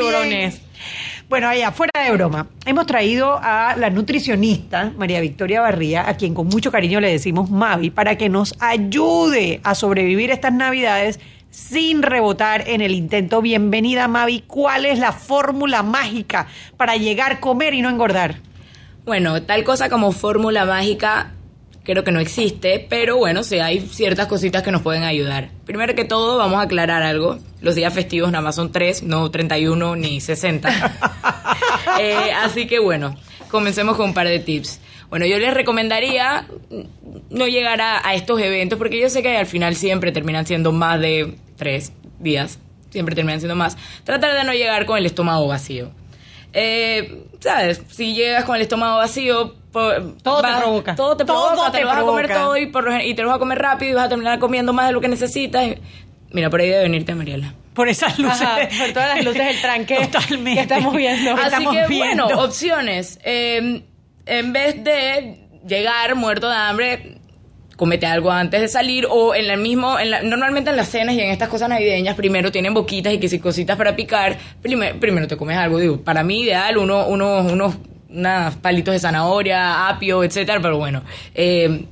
[1.29, 6.33] Bueno, allá, fuera de broma, hemos traído a la nutricionista María Victoria Barría, a quien
[6.33, 12.03] con mucho cariño le decimos Mavi, para que nos ayude a sobrevivir estas navidades sin
[12.03, 13.43] rebotar en el intento.
[13.43, 14.45] Bienvenida, Mavi.
[14.47, 18.37] ¿Cuál es la fórmula mágica para llegar, comer y no engordar?
[19.05, 21.33] Bueno, tal cosa como fórmula mágica
[21.89, 25.49] creo que no existe, pero bueno, sí hay ciertas cositas que nos pueden ayudar.
[25.65, 27.39] Primero que todo, vamos a aclarar algo.
[27.63, 30.69] Los días festivos nada más son tres, no 31 ni 60.
[32.01, 33.17] Eh, así que bueno,
[33.51, 34.81] comencemos con un par de tips.
[35.11, 36.47] Bueno, yo les recomendaría
[37.31, 40.71] no llegar a, a estos eventos porque yo sé que al final siempre terminan siendo
[40.71, 43.77] más de tres días, siempre terminan siendo más.
[44.05, 45.91] Tratar de no llegar con el estómago vacío.
[46.53, 47.83] Eh, ¿Sabes?
[47.91, 50.95] Si llegas con el estómago vacío, Todo te vas- provoca.
[50.95, 53.29] Todo te Todo provoca, te, te lo vas a comer todo y, por te lo
[53.29, 55.65] vas a comer rápido y vas a terminar comiendo más de lo que necesitas.
[55.67, 55.79] y
[56.31, 57.55] Mira, por ahí debe venirte Mariela.
[57.75, 58.43] Por esas luces.
[58.43, 60.55] Ajá, por todas las luces del tranque Totalmente.
[60.55, 61.33] que estamos viendo.
[61.35, 62.25] Así estamos que viendo.
[62.27, 63.21] bueno, opciones.
[63.23, 63.83] Eh,
[64.27, 67.18] en vez de llegar muerto de hambre,
[67.79, 71.15] comete algo antes de salir o en el mismo, en la- normalmente en las cenas
[71.15, 74.99] y en estas cosas navideñas primero tienen boquitas y que si cositas para picar, primer-
[74.99, 77.77] primero te comes algo, digo, para mí ideal uno, uno, unos
[78.11, 81.03] unos palitos de zanahoria, apio, etcétera, pero bueno,
[81.35, 81.85] eh,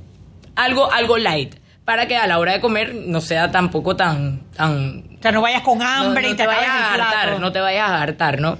[0.55, 1.53] algo, algo light
[1.85, 5.41] para que a la hora de comer no sea tampoco tan, tan O sea, no
[5.41, 8.01] vayas con hambre no, no y te, te vayas a hartar, no te vayas a
[8.01, 8.57] hartar, ¿no?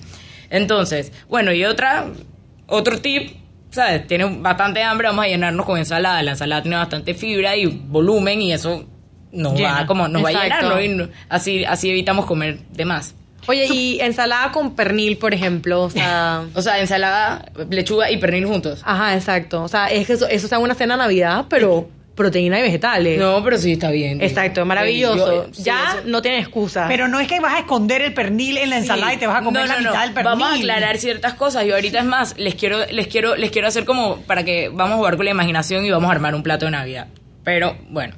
[0.50, 2.06] Entonces, bueno, y otra,
[2.68, 3.32] otro tip,
[3.72, 4.08] ¿sabes?
[4.08, 6.22] Tienes bastante hambre, vamos a llenarnos con ensalada.
[6.24, 8.86] La ensalada tiene bastante fibra y volumen y eso
[9.32, 9.82] nos Llena.
[9.82, 11.08] va como nos va a llenar, ¿no?
[11.30, 13.14] Así, así evitamos comer de más.
[13.48, 16.44] Oye, y ensalada con pernil, por ejemplo, o sea...
[16.54, 18.82] O sea, ensalada, lechuga y pernil juntos.
[18.84, 19.64] Ajá, exacto.
[19.64, 23.18] O sea, es que eso, eso es una cena de Navidad, pero proteína y vegetales.
[23.18, 24.22] No, pero sí está bien.
[24.22, 25.46] Exacto, maravilloso.
[25.46, 26.86] Yo- sí, ya eso- no tiene excusa.
[26.90, 29.16] Pero no es que vas a esconder el pernil en la ensalada Sí.
[29.16, 29.90] y te vas a comer No, la no.
[29.92, 30.30] mitad del pernil.
[30.32, 33.68] Vamos a aclarar ciertas cosas y ahorita es más, les quiero, les quiero, les quiero
[33.70, 36.44] hacer como para que vamos a jugar con la imaginación y vamos a armar un
[36.44, 37.08] plato de Navidad.
[37.46, 38.16] Pero bueno,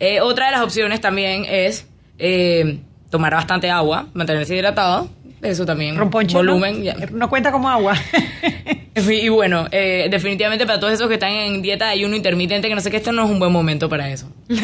[0.00, 1.88] Eh, otra de las opciones también es
[2.20, 2.78] eh,
[3.10, 5.08] tomar bastante agua, mantenerse hidratado.
[5.42, 5.96] Eso también.
[5.96, 6.78] Romponche, volumen.
[6.78, 6.84] ¿no?
[6.84, 6.94] ya.
[7.10, 7.94] No cuenta como agua.
[9.10, 12.74] Y bueno, eh, definitivamente para todos esos que están en dieta de ayuno intermitente, que
[12.74, 14.30] no sé qué, esto no es un buen momento para eso.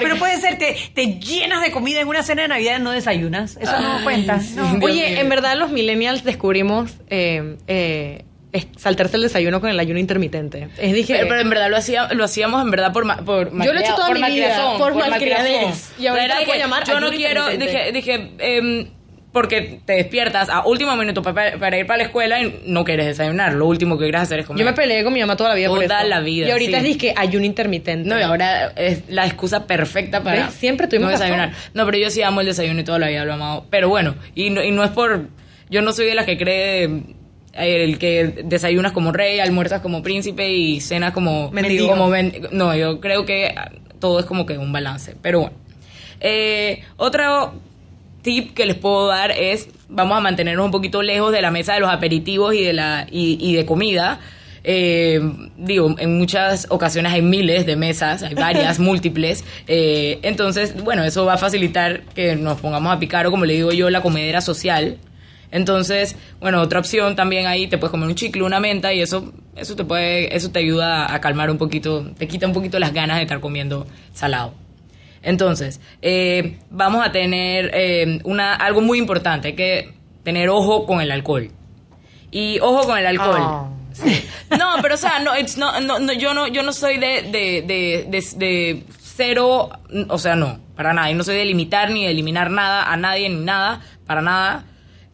[0.00, 2.90] Pero puede ser, te, te llenas de comida en una cena de Navidad y no
[2.90, 3.56] desayunas.
[3.60, 4.40] Eso no Ay, cuenta.
[4.40, 4.54] sí.
[4.56, 4.70] No.
[4.72, 5.20] Dios Oye, mío.
[5.20, 8.24] en verdad los millennials descubrimos eh, eh,
[8.76, 10.68] saltarse el desayuno con el ayuno intermitente.
[10.78, 13.50] Es dije, Pero, pero en verdad lo, hacía, lo hacíamos en verdad por ma- por
[13.64, 15.92] Yo lo he hecho toda por mi vida, por malcriadez.
[15.98, 18.88] Y lo de puedo llamar Yo no quiero, dije, dije em,
[19.36, 23.04] porque te despiertas a último minuto para, para ir para la escuela y no quieres
[23.04, 23.52] desayunar.
[23.52, 24.60] Lo último que quieres hacer es comer.
[24.60, 26.08] yo me peleé con mi mamá toda la vida por Toda eso.
[26.08, 26.86] la vida, Y ahorita sí.
[26.88, 28.08] es dije ayuno intermitente.
[28.08, 30.54] No, y ahora es la excusa perfecta para ¿Ves?
[30.54, 31.26] Siempre tuvimos no razón.
[31.28, 31.54] desayunar.
[31.74, 33.66] No, pero yo sí amo el desayuno y toda la vida lo he amado.
[33.68, 35.28] Pero bueno, y no, y no es por...
[35.68, 40.02] Yo no soy de las que cree eh, el que desayunas como rey, almuerzas como
[40.02, 41.50] príncipe y cenas como...
[41.50, 41.88] Mendigo.
[41.88, 43.54] como men- no, yo creo que
[44.00, 45.14] todo es como que un balance.
[45.20, 45.56] Pero bueno.
[46.20, 47.52] Eh, otro
[48.26, 51.74] tip que les puedo dar es vamos a mantenernos un poquito lejos de la mesa
[51.74, 54.18] de los aperitivos y de la y, y de comida.
[54.64, 55.20] Eh,
[55.56, 59.44] digo en muchas ocasiones hay miles de mesas hay varias múltiples.
[59.68, 63.54] Eh, entonces bueno eso va a facilitar que nos pongamos a picar o como le
[63.54, 64.98] digo yo la comedera social.
[65.52, 69.32] Entonces, bueno, otra opción también ahí, te puedes comer un chicle, una menta y eso,
[69.54, 72.92] eso te puede, eso te ayuda a calmar un poquito, te quita un poquito las
[72.92, 74.65] ganas de estar comiendo salado.
[75.26, 81.00] Entonces, eh, vamos a tener eh, una, algo muy importante, hay que tener ojo con
[81.00, 81.50] el alcohol.
[82.30, 83.40] Y ojo con el alcohol.
[83.40, 83.68] Ah.
[83.92, 84.24] Sí.
[84.56, 87.64] No, pero o sea, no, no, no, no, yo no, yo no soy de, de,
[87.66, 89.70] de, de, de cero,
[90.08, 91.10] o sea, no, para nada.
[91.10, 94.64] Yo no soy de limitar ni de eliminar nada a nadie ni nada, para nada.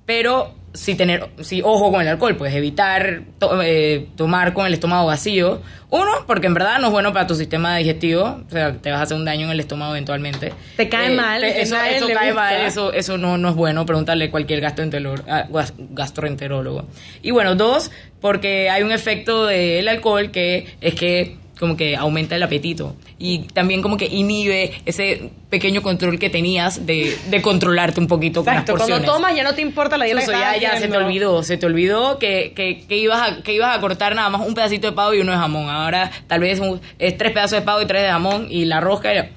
[0.04, 4.72] Pero sí tener, sí, ojo con el alcohol, pues evitar to- eh, tomar con el
[4.74, 5.60] estómago vacío.
[5.90, 9.00] Uno, porque en verdad no es bueno para tu sistema digestivo, o sea, te vas
[9.00, 10.52] a hacer un daño en el estómago eventualmente.
[10.76, 12.34] Te cae mal, te- que eso eso cae gusta.
[12.34, 16.86] mal, eso, eso no, no es bueno, preguntarle a cualquier gastroenterólogo, gas- gastroenterólogo.
[17.22, 22.34] Y bueno, dos, porque hay un efecto del alcohol que es que como que aumenta
[22.34, 28.00] el apetito y también como que inhibe ese pequeño control que tenías de, de controlarte
[28.00, 29.14] un poquito con las Exacto, cuando porciones.
[29.16, 31.56] tomas ya no te importa la dieta Eso que ya, ya se te olvidó, se
[31.58, 34.88] te olvidó que, que, que ibas a, que ibas a cortar nada más un pedacito
[34.88, 35.68] de pavo y uno de jamón.
[35.70, 38.80] Ahora tal vez un- es tres pedazos de pavo y tres de jamón y la
[38.80, 39.14] rosca.
[39.14, 39.30] ya.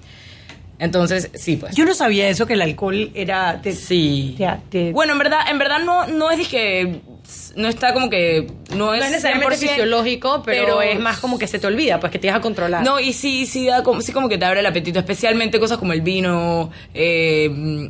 [0.79, 1.75] Entonces, sí, pues.
[1.75, 3.61] Yo no sabía eso, que el alcohol era...
[3.61, 4.35] te- Sí.
[4.37, 6.99] te- te- Bueno, en verdad, en verdad no, no es de que
[7.55, 11.39] no está como que no es, No es necesariamente 100%, fisiológico, pero, es más como
[11.39, 12.83] que se te olvida, pues que te vas a controlar.
[12.83, 15.77] No, y sí, sí, da como, sí como que te abre el apetito, especialmente cosas
[15.77, 16.71] como el vino.
[16.93, 17.89] eh,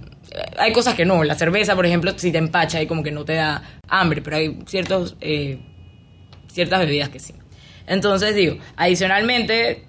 [0.57, 3.25] hay cosas que no, la cerveza, por ejemplo, si te empacha y como que no
[3.25, 5.59] te da hambre, pero hay ciertos, eh,
[6.51, 7.33] ciertas bebidas que sí.
[7.87, 9.85] Entonces digo, adicionalmente,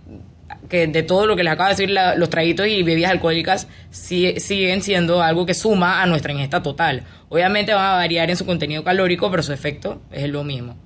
[0.68, 3.68] que de todo lo que les acabo de decir, la- los traguitos y bebidas alcohólicas
[3.90, 7.02] siguen siendo algo que suma a nuestra ingesta total.
[7.28, 10.76] Obviamente van a variar en su contenido calórico, pero su efecto es lo mismo.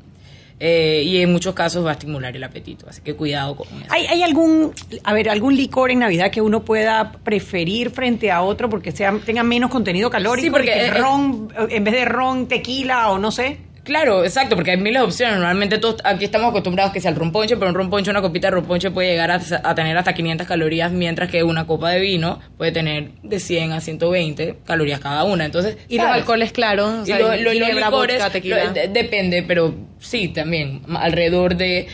[0.63, 3.87] Eh, y en muchos casos va a estimular el apetito, así que cuidado con eso.
[3.89, 4.75] ¿Hay, hay algún,
[5.05, 9.19] a ver, algún licor en Navidad que uno pueda preferir frente a otro porque sea,
[9.25, 10.45] tenga menos contenido calórico?
[10.45, 13.57] Sí, porque y que es- ron, en vez de ron, tequila o no sé.
[13.83, 15.37] Claro, exacto, porque hay miles de opciones.
[15.37, 18.51] Normalmente todos aquí estamos acostumbrados que sea el romponche, pero un romponche, una copita de
[18.53, 22.41] romponche puede llegar a, a tener hasta 500 calorías, mientras que una copa de vino
[22.59, 25.47] puede tener de 100 a 120 calorías cada una.
[25.47, 26.21] Entonces, Y los ¿sabes?
[26.21, 28.65] alcoholes claros, o Y sea, lo- lo- los licores, vodka, tequila.
[28.65, 31.87] lo- de- depende, pero sí, también, alrededor de,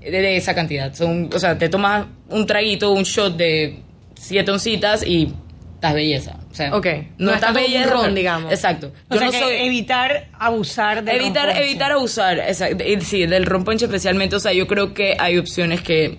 [0.00, 0.94] de, de esa cantidad.
[0.94, 3.78] Son, o sea, te tomas un traguito, un shot de
[4.14, 5.34] siete oncitas y
[5.82, 6.38] estás belleza.
[6.48, 6.86] O sea, Ok.
[7.18, 7.90] no, No estás belleza.
[7.90, 8.52] ron, digamos.
[8.52, 8.92] Exacto.
[9.08, 11.68] O Yo sea no que soy evitar abusar del evitar romponche.
[11.68, 15.82] evitar abusar exacto, y sí del romponche especialmente o sea yo creo que hay opciones
[15.82, 16.18] que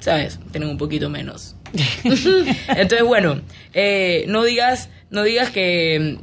[0.00, 1.54] sabes tienen un poquito menos
[2.04, 3.40] entonces bueno
[3.74, 6.18] eh, no digas no digas que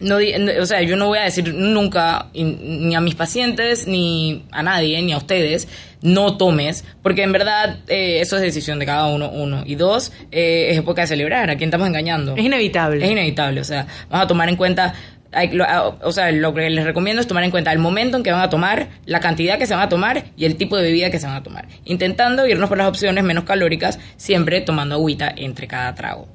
[0.00, 0.16] no
[0.60, 5.00] o sea yo no voy a decir nunca ni a mis pacientes ni a nadie
[5.02, 5.68] ni a ustedes
[6.02, 10.12] no tomes porque en verdad eh, eso es decisión de cada uno uno y dos
[10.32, 13.04] eh, es época de celebrar a quién estamos engañando Es inevitable.
[13.04, 14.94] es inevitable, o sea, vamos a tomar en cuenta,
[15.32, 18.16] hay- lo- a- o sea, lo que les recomiendo es tomar en cuenta el momento
[18.16, 20.76] en que van a tomar, la cantidad que se van a tomar y el tipo
[20.76, 21.68] de bebida que se van a tomar.
[21.84, 26.26] Intentando irnos por las opciones menos calóricas, siempre tomando agüita entre cada trago.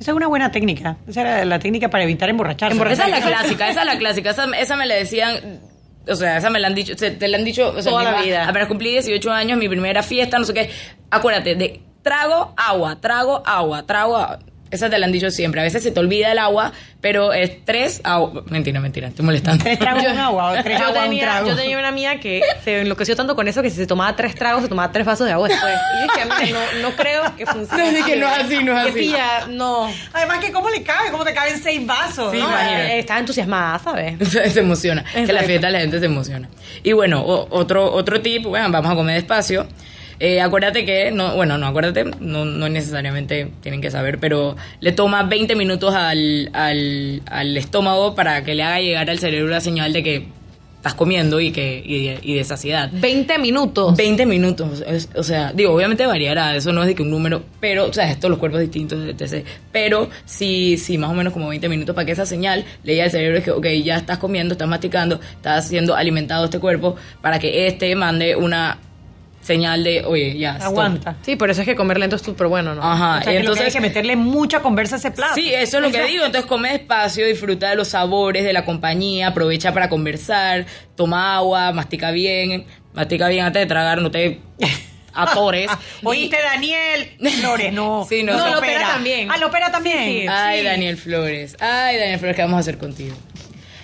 [0.00, 0.96] Esa es una buena técnica.
[1.08, 2.76] Esa era la técnica para evitar emborracharse.
[2.92, 5.60] Esa es la clásica, esa es la clásica, esa, esa me la decían...
[6.08, 8.04] O sea, esa me la han dicho, se- te la han dicho o sea, Toda
[8.12, 8.48] mi la vida.
[8.48, 10.70] Apenas cumplí 18 años, mi primera fiesta, no sé qué.
[11.10, 14.38] Acuérdate, de trago, agua, trago, agua, trago, agua.
[14.70, 15.60] Esa te la han dicho siempre.
[15.60, 18.42] A veces se te olvida el agua, pero es tres agua.
[18.48, 19.62] Mentira, mentira, estoy molestando.
[19.62, 21.48] Tres tragos con agua o tres yo, aguas un tenía, trago.
[21.48, 24.34] yo tenía una amiga que se enloqueció tanto con eso que si se tomaba tres
[24.34, 25.72] tragos, se tomaba tres vasos de agua después.
[25.72, 27.92] Y yo dije, amiga, no, no creo que funcione.
[27.92, 28.98] No, dije, no es así, no es Que así.
[28.98, 29.88] pilla, no.
[30.12, 32.32] Además que cómo le cabe, cómo te caben seis vasos.
[32.32, 32.46] Sí, ¿no?
[32.48, 32.94] imagínate.
[32.96, 34.28] Eh, Estaba entusiasmada, ¿sabes?
[34.52, 35.04] se emociona.
[35.14, 36.48] Que la fiesta la gente se emociona.
[36.82, 39.66] Y bueno, otro, otro tip, bueno, vamos a comer despacio.
[40.18, 44.92] Eh, acuérdate que, no, bueno, no, acuérdate, no, no necesariamente tienen que saber, pero le
[44.92, 49.60] toma 20 minutos al, al, al estómago para que le haga llegar al cerebro la
[49.60, 50.28] señal de que
[50.76, 52.88] estás comiendo y que y de, y de saciedad.
[52.92, 53.96] 20 minutos.
[53.96, 57.42] 20 minutos, es- o sea, digo, obviamente variará, eso no es de que un número,
[57.60, 59.44] pero, o sea, todos los cuerpos distintos, etc.
[59.72, 63.02] Pero sí, sí, más o menos como 20 minutos para que esa señal le llegue
[63.02, 66.94] al cerebro es que, ok, ya estás comiendo, estás masticando, estás siendo alimentado este cuerpo
[67.20, 68.78] para que este mande una
[69.46, 70.66] señal de, oye, ya, stop.
[70.66, 71.16] Aguanta.
[71.22, 72.82] Sí, por eso es que comer lento es súper bueno, ¿no?
[72.82, 75.34] Ajá, O sea, que entonces hay que meterle mucha conversa a ese plato.
[75.36, 76.24] Sí, eso es lo que digo.
[76.24, 80.66] Entonces come despacio, disfruta de los sabores, de la compañía, aprovecha para conversar,
[80.96, 84.40] toma agua, mastica bien, mastica bien antes de tragar, no te
[85.14, 85.70] atores.
[86.02, 87.08] Oíste, Daniel
[87.40, 88.04] Flores, no.
[88.08, 89.30] Sí, no, no lo opera opera también.
[89.30, 89.98] Ah, lo opera también.
[90.04, 90.26] Sí, sí.
[90.28, 90.64] Ay, Sí.
[90.64, 91.56] Daniel Flores.
[91.60, 93.14] Ay, Daniel Flores, ¿qué vamos a hacer contigo?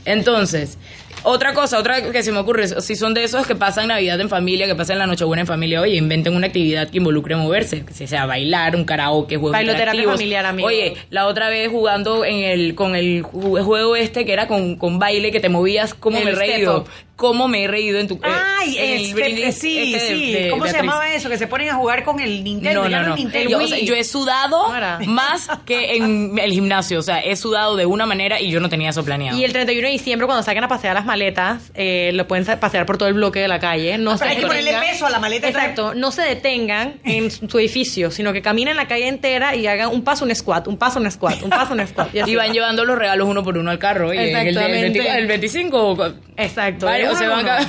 [0.05, 0.79] Entonces,
[1.25, 4.29] otra cosa, otra que se me ocurre, si son de esos que pasan Navidad en
[4.29, 7.93] familia, que pasan la Nochebuena en familia, oye, inventen una actividad que involucre moverse, que
[8.07, 10.69] sea bailar, un karaoke, juegos Bailoterapia familiar, amigo.
[10.69, 14.77] Oye, la otra vez jugando en el con el ju- juego este que era con,
[14.77, 16.85] con baile que te movías, ¿cómo El me he step reído?
[17.17, 20.33] ¿Cómo me he reído en tu eh, Ay, el brindis sí, este de- sí.
[20.33, 21.29] de ¿Cómo se llamaba eso?
[21.29, 22.83] Que se ponen a jugar con el Nintendo.
[22.85, 23.17] No, ya no, no.
[23.17, 23.67] Nintendo Yo, Wii.
[23.67, 24.99] o sea, yo he sudado Para.
[25.07, 26.99] más que en el gimnasio.
[26.99, 29.39] O sea, he sudado de una manera y yo no tenía eso planeado.
[29.39, 32.87] Y el 31 de diciembre, cuando saquen a pasear las maletas, eh, lo pueden pasear
[32.87, 33.99] por todo el bloque de la calle.
[33.99, 34.93] No Ah, pero se hay que ponerle detengan.
[34.93, 35.49] peso a la maleta.
[35.49, 39.91] Exacto, no se detengan en su edificio, sino que caminen la calle entera y hagan
[39.91, 42.09] un paso, un squat, un paso, un squat, un paso, un squat.
[42.15, 42.53] Y, van va.
[42.53, 44.13] llevando los regalos uno por uno al carro.
[44.13, 45.19] Y el, el, Exactamente.
[45.19, 45.79] el 25.
[45.93, 46.87] o- Exacto.
[46.87, 47.67] Vale, o se van ca-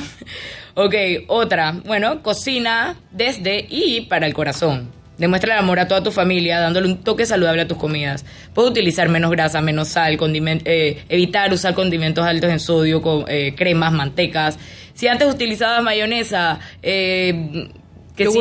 [0.76, 0.96] Ok,
[1.28, 1.72] otra.
[1.86, 4.90] Bueno, cocina desde y para el corazón.
[5.20, 8.26] Demuestra el amor a toda tu familia dándole un toque saludable a tus comidas.
[8.56, 10.18] Puedes utilizar menos grasa, menos sal,
[10.66, 14.58] eh, evitar usar condimentos altos en sodio, co- eh, cremas, mantecas.
[14.96, 17.70] Si antes utilizabas mayonesa, eh,
[18.16, 18.38] que si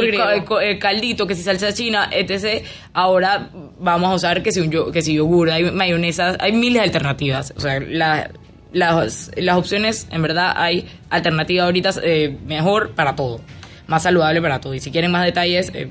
[0.78, 2.64] caldito, que si salsa china, etc.
[2.95, 6.74] Ahora vamos a usar que si un yo- que si yogur, hay mayonesa, hay miles
[6.80, 7.53] de alternativas.
[7.57, 8.30] O sea, la-
[8.73, 13.41] las, las opciones, en verdad, hay alternativa ahorita eh, mejor para todo,
[13.87, 14.75] más saludable para todo.
[14.75, 15.91] Y si quieren más detalles, eh,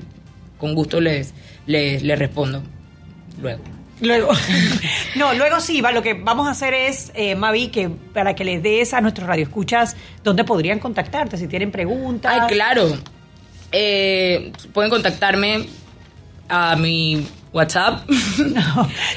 [0.58, 1.32] con gusto les,
[1.66, 2.62] les, les respondo
[3.40, 3.62] luego.
[4.00, 4.32] Luego,
[5.14, 8.44] no, luego sí, va, lo que vamos a hacer es, eh, Mavi, que para que
[8.44, 12.36] les des a nuestros radioescuchas dónde podrían contactarte, si tienen preguntas.
[12.40, 12.98] Ay, claro.
[13.70, 15.66] Eh, pueden contactarme
[16.52, 18.08] a mi WhatsApp.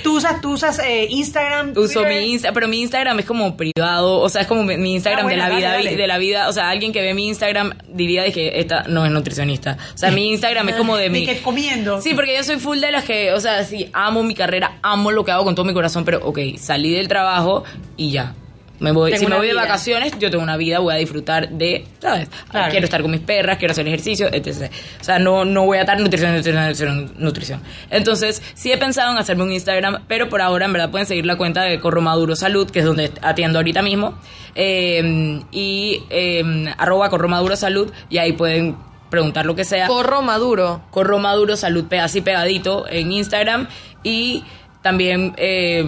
[0.04, 1.72] Tú usas, tú usas eh, Instagram.
[1.76, 2.22] Uso Twitter?
[2.22, 5.24] mi Instagram, pero mi Instagram es como privado, o sea, es como mi Instagram Ah,
[5.24, 5.96] bueno, de la dale, vida, dale.
[5.96, 9.06] de la vida, o sea, alguien que ve mi Instagram diría de que esta no
[9.06, 9.78] es nutricionista.
[9.94, 12.02] O sea, mi Instagram es como de De mi que comiendo.
[12.02, 15.12] Sí, porque yo soy full de las que, o sea, sí, amo mi carrera, amo
[15.12, 17.64] lo que hago con todo mi corazón, pero ok, salí del trabajo
[17.98, 18.34] y ya.
[18.80, 21.50] Me voy, Tengo si me voy de vacaciones, yo tengo una vida, voy a disfrutar
[21.50, 22.30] de, ¿sabes?
[22.50, 22.72] Claro.
[22.72, 24.72] Quiero estar con mis perras, quiero hacer ejercicio, etc.
[25.00, 27.62] O sea, no, no voy a estar nutrición, nutrición, nutrición, nutrición.
[27.90, 31.26] Entonces, sí he pensado en hacerme un Instagram, pero por ahora, en verdad, pueden seguir
[31.26, 34.20] la cuenta de Corro Maduro Salud, que es donde atiendo ahorita mismo,
[34.56, 38.76] eh, y eh, arroba Corro Maduro Salud, y ahí pueden
[39.10, 39.88] preguntar lo que sea.
[39.88, 40.82] Corro Maduro.
[40.92, 43.68] Corro Maduro Salud, así pegadito en Instagram
[44.04, 44.44] y
[44.82, 45.84] también eh,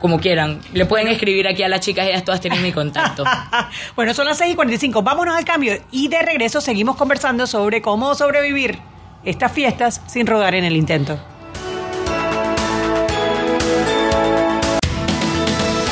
[0.00, 0.60] como quieran.
[0.72, 3.24] Le pueden escribir aquí a las chicas, ellas todas tienen mi contacto.
[3.96, 5.02] bueno, son las 6 y 45.
[5.02, 8.78] Vámonos al cambio y de regreso seguimos conversando sobre cómo sobrevivir
[9.24, 11.20] estas fiestas sin rodar en el intento.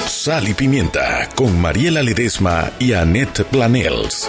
[0.07, 4.29] Sal y Pimienta con Mariela Ledesma y Annette Planels.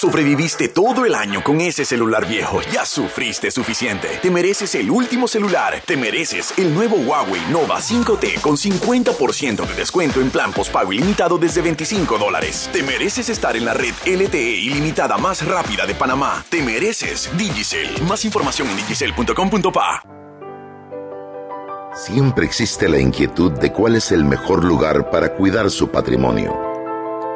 [0.00, 2.60] Sobreviviste todo el año con ese celular viejo.
[2.72, 4.20] Ya sufriste suficiente.
[4.22, 5.82] Te mereces el último celular.
[5.84, 11.36] Te mereces el nuevo Huawei Nova 5T con 50% de descuento en plan postpago ilimitado
[11.36, 12.70] desde 25 dólares.
[12.72, 16.44] Te mereces estar en la red LTE ilimitada más rápida de Panamá.
[16.48, 18.00] Te mereces Digicel.
[18.06, 20.04] Más información en digicel.com.pa.
[21.92, 26.77] Siempre existe la inquietud de cuál es el mejor lugar para cuidar su patrimonio.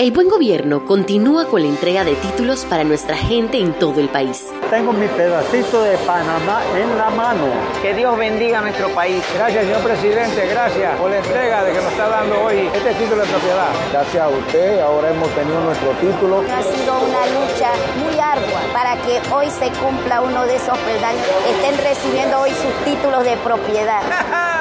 [0.00, 4.08] El buen gobierno continúa con la entrega de títulos para nuestra gente en todo el
[4.08, 4.46] país.
[4.70, 7.44] Tengo mi pedacito de Panamá en la mano.
[7.82, 9.22] Que Dios bendiga a nuestro país.
[9.34, 10.46] Gracias, señor presidente.
[10.46, 13.68] Gracias por la entrega de que nos está dando hoy este título de propiedad.
[13.92, 16.44] Gracias a usted, ahora hemos tenido nuestro título.
[16.50, 17.68] Ha sido una lucha
[18.02, 21.26] muy ardua para que hoy se cumpla uno de esos peldaños.
[21.46, 24.00] Estén recibiendo hoy sus títulos de propiedad.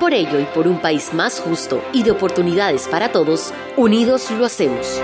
[0.00, 4.44] Por ello y por un país más justo y de oportunidades para todos, unidos lo
[4.44, 5.00] hacemos.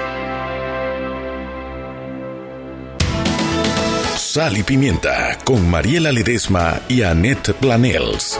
[4.16, 8.38] Sal y Pimienta con Mariela Ledesma y Annette Planels.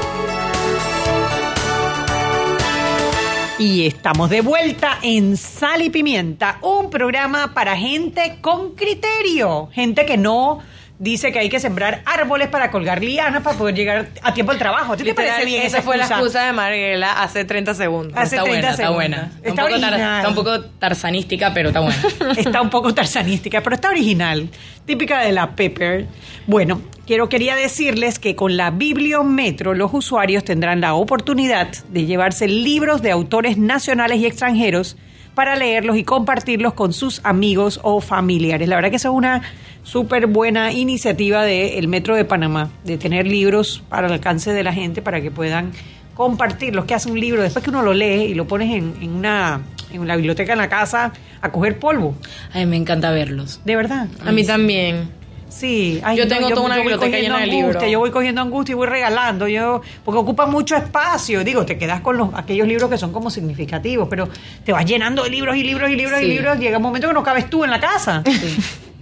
[3.58, 10.06] Y estamos de vuelta en Sal y Pimienta, un programa para gente con criterio, gente
[10.06, 10.60] que no
[11.00, 14.58] dice que hay que sembrar árboles para colgar lianas para poder llegar a tiempo al
[14.58, 14.96] trabajo.
[14.96, 16.44] ¿Te, te parece bien esa, esa fue la excusa?
[16.44, 18.12] de Mariela hace 30 segundos.
[18.16, 19.04] Hace está 30 buena, segundos.
[19.04, 19.32] está buena.
[19.42, 20.16] Está un poco tar- original.
[20.18, 21.96] está un poco tarzanística, pero está buena.
[22.36, 24.48] Está un poco tarzanística, pero está original,
[24.86, 26.06] típica de la Pepper.
[26.46, 32.46] Bueno, quiero quería decirles que con la Bibliometro los usuarios tendrán la oportunidad de llevarse
[32.46, 34.96] libros de autores nacionales y extranjeros
[35.34, 38.68] para leerlos y compartirlos con sus amigos o familiares.
[38.68, 39.42] La verdad que esa es una
[39.82, 44.72] súper buena iniciativa del Metro de Panamá, de tener libros para el alcance de la
[44.72, 45.72] gente para que puedan
[46.14, 46.84] compartirlos.
[46.84, 47.42] ¿Qué hace un libro?
[47.42, 49.62] Después que uno lo lee y lo pones en, en una
[49.92, 52.14] en la biblioteca en la casa a coger polvo.
[52.52, 53.60] Ay, me encanta verlos.
[53.64, 54.08] De verdad.
[54.24, 55.19] A mí también.
[55.50, 57.90] Sí, ay, Yo no, tengo toda una biblioteca llena de angustia, libros.
[57.90, 61.44] Yo voy cogiendo angustia y voy regalando, yo porque ocupa mucho espacio.
[61.44, 64.28] Digo, te quedas con los aquellos libros que son como significativos, pero
[64.64, 66.30] te vas llenando de libros y libros y libros y Sí.
[66.30, 66.58] libros.
[66.58, 68.22] Llega un momento que no cabes tú en la casa.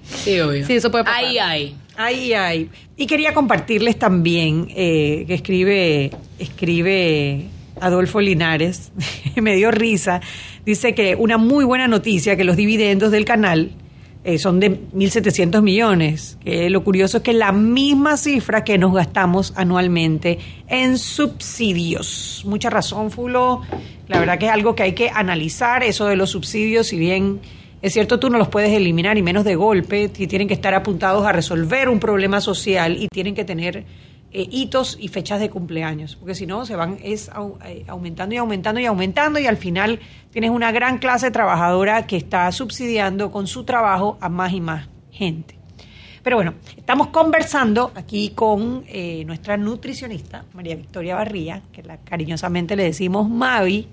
[0.05, 0.67] Sí, obvio.
[0.67, 1.25] Sí, eso puede pasar.
[1.25, 1.77] Ahí hay.
[1.97, 2.71] Ahí hay.
[2.97, 7.47] Y quería compartirles también eh, que escribe, escribe
[7.81, 8.91] Adolfo Linares,
[9.37, 10.21] me dio risa,
[10.65, 13.71] dice que una muy buena noticia que los dividendos del canal
[14.25, 16.39] eh, son de 1.700 millones.
[16.43, 20.39] Que lo curioso es que la misma cifra que nos gastamos anualmente
[20.69, 22.43] en subsidios.
[22.47, 23.63] Mucha razón, Fulo.
[24.07, 27.41] La verdad que es algo que hay que analizar, eso de los subsidios, si bien
[27.81, 30.75] es cierto, tú no los puedes eliminar y menos de golpe, y tienen que estar
[30.75, 33.85] apuntados a resolver un problema social y tienen que tener
[34.33, 38.35] eh, hitos y fechas de cumpleaños, porque si no se van es au- eh, aumentando
[38.35, 40.01] y aumentando y aumentando y al final
[40.31, 44.87] tienes una gran clase trabajadora que está subsidiando con su trabajo a más y más
[45.11, 45.57] gente.
[46.23, 52.77] Pero bueno, estamos conversando aquí con eh, nuestra nutricionista, María Victoria Barría, que la, cariñosamente
[52.77, 53.89] le decimos Mavi,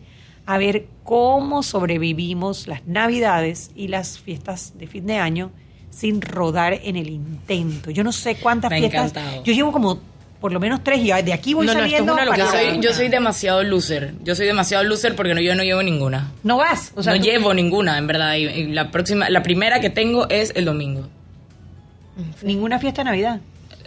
[0.47, 5.51] a ver cómo sobrevivimos las navidades y las fiestas de fin de año
[5.91, 7.89] sin rodar en el intento.
[7.89, 9.11] Yo no sé cuántas Me fiestas.
[9.11, 9.43] encantado.
[9.43, 9.99] Yo llevo como
[10.45, 12.13] por lo menos tres y de aquí voy No, no, es saliendo.
[12.13, 12.61] una para- locura.
[12.63, 14.13] yo, soy, yo soy demasiado loser.
[14.21, 16.33] Yo soy demasiado loser porque no, yo no llevo ninguna.
[16.43, 16.91] No vas.
[16.95, 18.35] O sea, no llevo ninguna, en verdad.
[18.35, 21.07] Y, y la próxima, la primera que tengo es el domingo.
[22.43, 23.39] Ninguna fiesta de Navidad.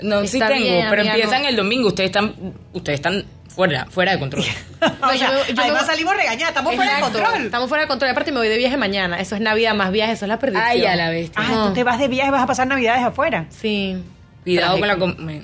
[0.03, 1.49] No, sí tengo, bien, pero empiezan no.
[1.49, 1.87] el domingo.
[1.89, 2.35] Ustedes están,
[2.73, 4.43] ustedes están fuera, fuera de control.
[4.81, 5.15] O sea,
[5.47, 7.45] yo- yo- además salimos regañadas, estamos fuera de control.
[7.45, 8.11] Estamos fuera de control.
[8.11, 9.21] Aparte me voy de viaje mañana.
[9.21, 10.67] Eso es Navidad más viaje, eso es la perdición.
[10.69, 11.41] Ay, ya la bestia.
[11.41, 13.47] Ah, tú te vas de viaje, vas a pasar navidades afuera.
[13.51, 13.97] Sí.
[14.43, 15.43] Cuidado con la comida.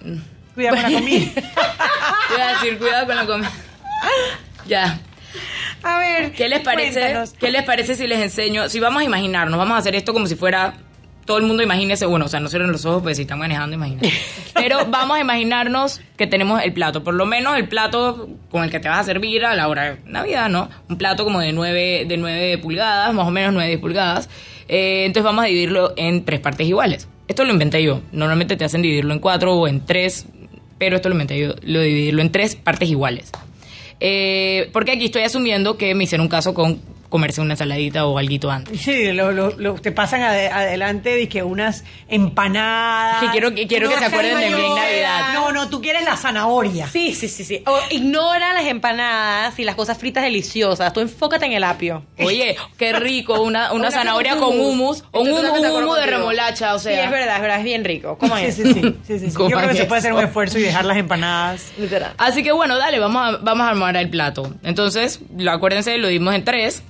[0.55, 1.30] Cuidado con la comida.
[2.30, 3.50] Voy a decir, cuidado con la comida.
[4.66, 5.00] Ya.
[5.82, 6.32] A ver.
[6.32, 7.00] ¿Qué les parece?
[7.00, 7.32] cuéntanos.
[7.32, 8.68] ¿Qué les parece si les enseño?
[8.68, 10.74] Si vamos a imaginarnos, vamos a hacer esto como si fuera
[11.24, 13.76] todo el mundo imagínese, bueno, o sea, no cierren los ojos, pues si están manejando,
[13.76, 14.12] imagínate.
[14.55, 18.70] Pero vamos a imaginarnos que tenemos el plato, por lo menos el plato con el
[18.70, 20.68] que te vas a servir a la hora de Navidad, ¿no?
[20.88, 24.28] Un plato como de 9, de 9 pulgadas, más o menos 9 pulgadas.
[24.68, 27.09] Eh, entonces vamos a dividirlo en tres partes iguales.
[27.26, 28.02] Esto lo inventé yo.
[28.12, 30.26] Normalmente te hacen dividirlo en cuatro o en tres,
[30.79, 33.31] pero esto lo inventé yo, lo dividirlo en tres partes iguales.
[34.01, 36.81] Eh, porque aquí estoy asumiendo que me hicieron un caso con
[37.15, 38.81] comerse una ensaladita o alguito antes.
[38.81, 43.23] Sí, lo, lo- lo- te pasan ade- adelante de que unas empanadas.
[43.23, 44.75] Que quiero- que quiero que se acuerden de cañones.
[44.75, 45.33] Navidad.
[45.35, 46.89] No, no, tú quieres la zanahoria.
[46.89, 47.62] Sí, sí, sí, sí.
[47.67, 50.93] O ignora las empanadas y las cosas fritas deliciosas.
[50.93, 52.03] Tú enfócate en el apio.
[52.19, 56.75] Oye, qué rico, una, una zanahoria con con hummus, o un de un de remolacha,
[56.75, 56.95] o sea.
[56.99, 58.19] Sí, es verdad, es verdad, es bien rico.
[58.19, 58.57] ¿Cómo Sí, es?
[58.57, 59.27] sí, sí, sí, sí, sí.
[59.29, 60.27] Yo Coman creo que se puede hacer un eso.
[60.27, 61.71] esfuerzo y dejar las empanadas.
[61.79, 62.12] Literal.
[62.19, 64.53] Así que bueno, dale, vamos a, vamos a armar el plato.
[64.65, 66.83] Entonces, lo, acuérdense, lo dimos en tres.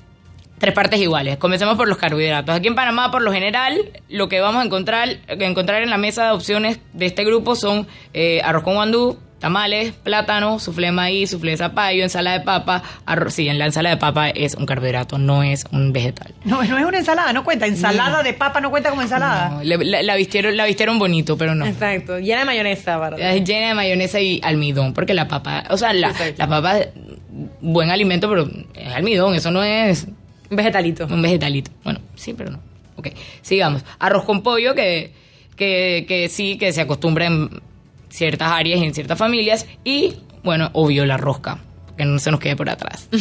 [0.58, 1.36] Tres partes iguales.
[1.36, 2.54] Comencemos por los carbohidratos.
[2.54, 6.26] Aquí en Panamá, por lo general, lo que vamos a encontrar, encontrar en la mesa
[6.26, 11.30] de opciones de este grupo son eh, arroz con guandú, tamales, plátano, suflé de maíz,
[11.30, 12.82] suflé de zapallo, ensalada de papa.
[13.04, 16.32] Arroz, sí, en la ensalada de papa es un carbohidrato, no es un vegetal.
[16.44, 17.66] No, no es una ensalada, no cuenta.
[17.66, 19.50] Ensalada de papa no cuenta como ensalada.
[19.50, 21.66] No, le- la, la vistieron, la vistieron bonito, pero no.
[21.66, 22.18] Exacto.
[22.20, 23.20] Llena de mayonesa, ¿verdad?
[23.34, 26.76] Es llena de mayonesa y almidón, porque la papa, o sea, la, la papa,
[27.60, 30.06] buen alimento, pero es almidón, eso no es
[30.54, 31.06] Un vegetalito.
[31.06, 31.72] un vegetalito.
[31.82, 32.60] Bueno, sí, pero no.
[32.94, 33.08] Ok,
[33.42, 33.84] sigamos.
[33.98, 35.12] Arroz con pollo, que,
[35.56, 37.60] que, que sí, que se acostumbra en
[38.08, 39.66] ciertas áreas y en ciertas familias.
[39.82, 41.58] Y, bueno, obvio, la rosca,
[41.96, 43.08] que no se nos quede por atrás.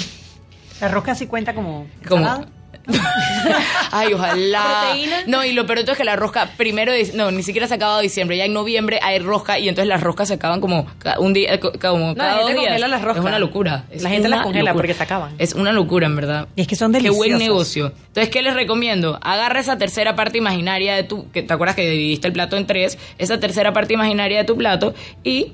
[0.81, 2.45] La rosca sí cuenta como Como-.
[3.91, 4.63] Ay, ojalá.
[4.85, 5.17] ¿Proteína?
[5.27, 7.67] No, y lo peor de todo es que la rosca, primero, de- no, ni siquiera
[7.67, 8.37] se ha acabado diciembre.
[8.37, 11.59] Ya en noviembre hay rosca y entonces las roscas se acaban como ca- un día,
[11.59, 12.71] co- como No, cada la dos gente días.
[12.71, 13.23] congela las roscas.
[13.23, 13.85] Es una locura.
[13.91, 14.73] Es La gente las congela locura.
[14.81, 15.33] porque se acaban.
[15.37, 16.47] Es una locura, en verdad.
[16.55, 17.39] Y es que son Qué buen deliciosas.
[17.39, 17.93] negocio.
[18.07, 19.19] Entonces, ¿qué les recomiendo?
[19.21, 21.29] Agarra esa tercera parte imaginaria de tu...
[21.31, 22.97] Que, ¿Te acuerdas que dividiste el plato en tres?
[23.17, 24.93] Esa tercera parte imaginaria de tu plato
[25.23, 25.53] y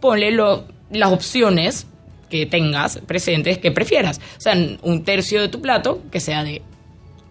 [0.00, 1.86] ponle lo- las opciones
[2.30, 4.20] que tengas presentes que prefieras.
[4.38, 6.62] O sea, un tercio de tu plato que sea de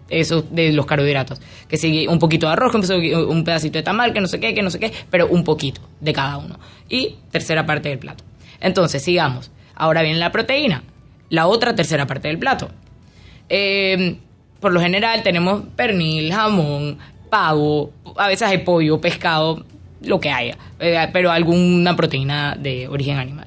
[0.08, 1.40] eso de los carbohidratos.
[1.68, 4.62] Que sigue un poquito de arroz, un pedacito de tamal, que no sé qué, que
[4.62, 6.58] no sé qué, pero un poquito de cada uno.
[6.88, 8.24] Y tercera parte del plato.
[8.60, 9.50] Entonces, sigamos.
[9.74, 10.84] Ahora viene la proteína.
[11.30, 12.70] La otra tercera parte del plato.
[13.48, 14.16] Eh,
[14.60, 16.98] por lo general tenemos pernil, jamón,
[17.30, 19.64] pavo, a veces hay pollo, pescado,
[20.02, 23.46] lo que haya, eh, pero alguna proteína de origen animal.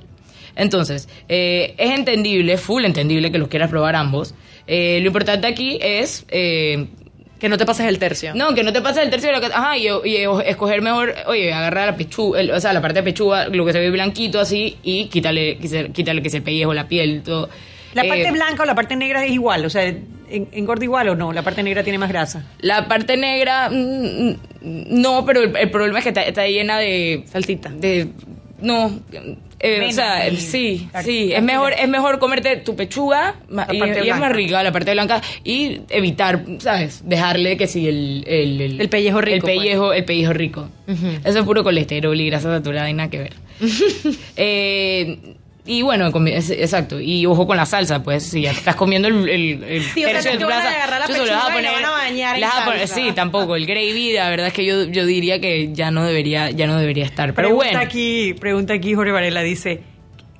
[0.55, 4.33] Entonces, eh, es entendible, full entendible que los quieras probar ambos.
[4.67, 6.25] Eh, lo importante aquí es...
[6.29, 6.85] eh,
[7.39, 8.33] Que no te pases el tercio.
[8.35, 9.47] no, que no te pases el tercio de lo que...
[9.53, 13.03] Ajá, y, y escoger mejor, oye, agarrar la pechuga, el- o sea, la parte de
[13.03, 16.87] pechuga, lo que se ve blanquito así, y quítale, quítale, que es el pellejo, la
[16.87, 17.49] piel, todo.
[17.93, 21.09] La Eh, parte blanca o la parte negra es igual, o sea, en- engorda igual
[21.09, 22.45] o no, la parte negra tiene más grasa.
[22.61, 24.35] La parte negra, mm, mm,
[25.01, 27.23] no, pero el, el problema es que está, está llena de...
[27.29, 27.69] Salsita.
[27.69, 28.07] De...
[28.61, 29.01] No,
[29.63, 33.35] eh, o Venas sea, y sí, sí, es mejor, es mejor comerte tu pechuga
[33.71, 37.01] y, parte y es más rica la parte blanca y evitar, ¿sabes?
[37.07, 38.25] Dejarle que sí el...
[38.27, 39.57] El, El pellejo rico, El pues.
[39.57, 40.69] pellejo, el pellejo rico.
[41.23, 43.33] Eso es puro colesterol y grasa saturada y nada que ver.
[44.35, 45.17] eh,
[45.65, 46.99] y bueno, exacto.
[46.99, 50.03] Y ojo con la salsa, pues si ya te estás comiendo el, el, el Sí,
[50.03, 51.43] o sea, tercio de te tu van a plaza, agarrar la tú se lo vas
[51.49, 52.87] a poner- van a bañar poner-.
[52.87, 53.55] Sí, tampoco.
[53.55, 56.77] El gravy, la verdad es que yo, yo diría que ya no debería, ya no
[56.77, 57.33] debería estar.
[57.33, 57.79] Pero pregunta bueno.
[57.79, 59.81] aquí, pregunta aquí Jorge Varela, dice,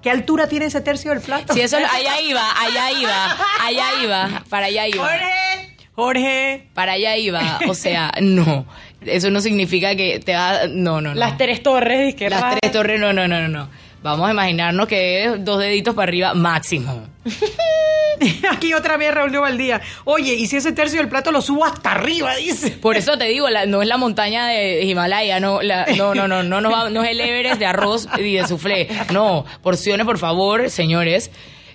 [0.01, 1.53] ¿qué altura tiene ese tercio del plato?
[1.53, 5.03] Si eso, allá iba, allá iba, allá iba, para allá iba.
[5.07, 6.67] Jorge, Jorge.
[6.73, 8.65] Para allá iba, o sea, no.
[9.05, 11.15] Eso no significa que te va, no, no, no.
[11.15, 13.69] Las tres torres, disque Las tres torres, no, no, no, no, no.
[14.03, 17.07] Vamos a imaginarnos que es dos deditos para arriba máximo.
[18.51, 19.81] Aquí otra vez Raúl Valdía.
[20.05, 22.35] Oye, ¿y si ese tercio del plato lo subo hasta arriba?
[22.37, 22.71] Dice.
[22.71, 26.27] Por eso te digo, la- no es la montaña de Himalaya, no, la- no, no,
[26.27, 28.87] no, no, no, va- no es el Everest de arroz y de soufflé.
[29.11, 31.31] No, porciones, por favor, señores.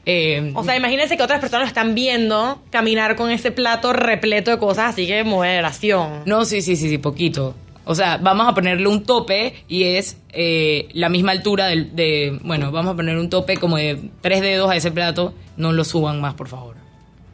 [0.07, 4.51] Eh, O sea, imagínense que otras personas lo están viendo caminar con ese plato repleto
[4.51, 6.22] de cosas, así que moderación.
[6.24, 7.55] no, sí, sí, sí, sí, poquito.
[7.91, 12.39] O sea, vamos a ponerle un tope y es eh, la misma altura del, de...
[12.43, 15.32] Bueno, vamos a poner un tope como de tres dedos a ese plato.
[15.57, 16.76] No lo suban más, por favor.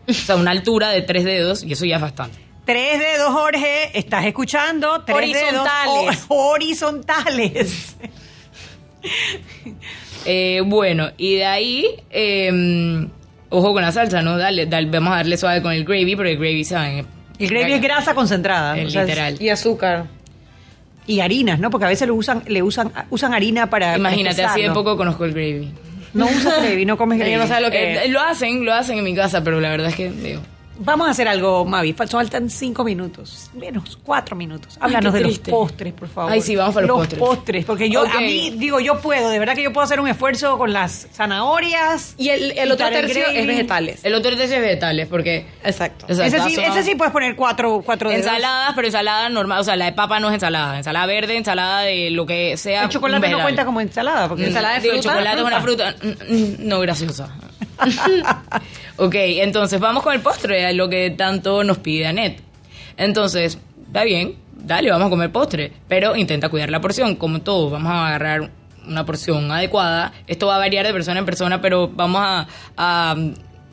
[0.09, 2.38] O sea, una altura de tres dedos y eso ya es bastante.
[2.64, 5.02] Tres dedos, Jorge, estás escuchando.
[5.05, 6.05] Tres Horizontales.
[6.07, 7.96] dedos horizontales.
[10.24, 13.07] Eh, bueno, y de ahí, eh,
[13.50, 14.38] ojo con la salsa, ¿no?
[14.38, 17.07] Dale, dale, vamos a darle suave con el gravy, porque el gravy, ¿saben?
[17.38, 18.78] El gravy es grasa concentrada.
[18.78, 19.36] Es o sea, es- literal.
[19.42, 20.07] Y azúcar.
[21.07, 21.70] Y harinas, ¿no?
[21.70, 23.96] Porque a veces lo usan, le usan, usan harina para.
[23.96, 25.70] Imagínate, así de poco conozco el gravy.
[26.14, 27.34] No usas gravy, no comes gravy.
[27.36, 29.88] No sabe lo que Eh, lo hacen, lo hacen en mi casa, pero la verdad
[29.88, 30.40] es que, digo,
[30.79, 31.93] Vamos a hacer algo, Mavi.
[31.95, 34.75] Fal- Faltan cinco minutos, menos cuatro minutos.
[34.81, 36.33] Ay, Háblanos qué de los postres, por favor.
[36.33, 37.64] Ay, sí, vamos para los postres.
[37.64, 40.59] porque yo, a mí, digo, yo puedo, de verdad que yo puedo hacer un esfuerzo
[40.59, 42.14] con las zanahorias.
[42.18, 44.05] Y el, el otro el tercio es vegetales.
[44.05, 45.47] el otro tercio es vegetales, porque...
[45.62, 46.07] Exacto.
[46.09, 48.25] Ese sí, ese sí puedes poner cuatro, cuatro dedos.
[48.27, 51.81] Ensaladas, pero ensalada normal, o sea, la de papa no es ensalada, ensalada verde, ensalada
[51.81, 52.85] de lo que sea.
[52.85, 55.09] El chocolate no cuenta como ensalada, porque Mm, ensalada de digo, fruta.
[55.09, 57.31] el chocolate es una fruta mm, mm, no graciosa.
[58.97, 62.41] ok, entonces vamos con el postre, lo que tanto nos pide Anet.
[62.97, 67.70] Entonces, está bien, dale, vamos a comer postre, pero intenta cuidar la porción, como todo,
[67.70, 68.51] vamos a agarrar
[68.87, 70.12] una porción adecuada.
[70.27, 72.47] Esto va a variar de persona en persona, pero vamos a,
[72.77, 73.16] a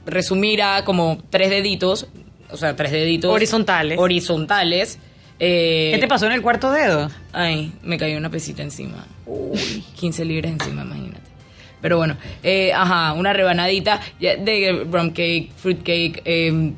[0.05, 2.07] resumir a como tres deditos,
[2.49, 3.99] o sea, tres deditos Horizontales.
[3.99, 4.99] horizontales.
[5.43, 7.09] Eh, ¿Qué te pasó en el cuarto dedo?
[7.33, 9.05] Ay, me cayó una pesita encima.
[9.25, 11.30] Uy, 15 libras encima, imagínate.
[11.81, 16.73] Pero bueno, eh, ajá, una rebanadita de rum cake, fruit cake, eh,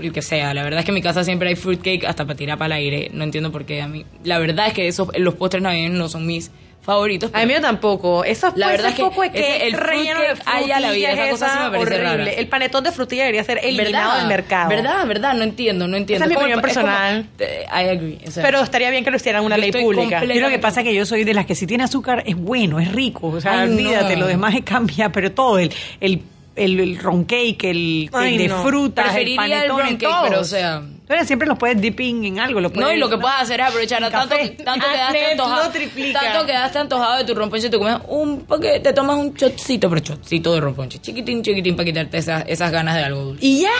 [0.00, 0.54] el que sea.
[0.54, 2.78] La verdad es que en mi casa siempre hay fruit cake hasta para tirar para
[2.78, 3.10] el aire.
[3.12, 4.04] No entiendo por qué a mí.
[4.22, 6.50] La verdad es que esos, los postres navideños no son mis
[6.84, 7.30] favoritos.
[7.32, 8.24] A mí tampoco.
[8.24, 11.18] Eso La verdad es que poco ese- que el relleno de haya la vida, frutillas,
[11.18, 12.24] esa cosa sí me parece horrible.
[12.24, 12.30] rara.
[12.32, 14.68] El panetón de frutilla debería ser eliminado del mercado.
[14.68, 15.06] ¿Verdad?
[15.06, 15.34] ¿Verdad?
[15.34, 16.24] No entiendo, no entiendo.
[16.24, 17.26] Esa es mi como- opinión como- personal.
[17.38, 18.18] eh, I agree.
[18.26, 20.24] o sea, Pero estaría bien que lo hicieran una ley pública.
[20.24, 22.36] Yo lo que pasa es que yo soy de las que si tiene azúcar es
[22.36, 23.28] bueno, es rico.
[23.28, 23.74] O sea, Ay, no.
[23.74, 26.20] olvídate, lo demás cambia, pero todo, el, el,
[26.56, 28.62] el, el ron cake, el, el Ay, de no.
[28.62, 30.28] frutas, el Preferiría el ron cake, todos.
[30.28, 30.82] pero o sea...
[31.04, 32.60] Entonces siempre los puedes dipping en algo.
[32.62, 34.34] Lo No, puedes- y lo que puedes hacer es aprovechar a tanto,
[34.64, 35.70] tanto Ah, quedaste Net antojado.
[36.14, 40.00] Tanto quedaste antojado de tu romponche, te comes un paquete, te tomas un chocito, pero
[40.00, 40.98] chocito de romponche.
[41.00, 43.44] Chiquitín, chiquitín, para quitarte esas, esas ganas de algo dulce.
[43.44, 43.70] ¿Y ya?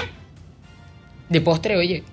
[1.31, 2.05] De postre, oye.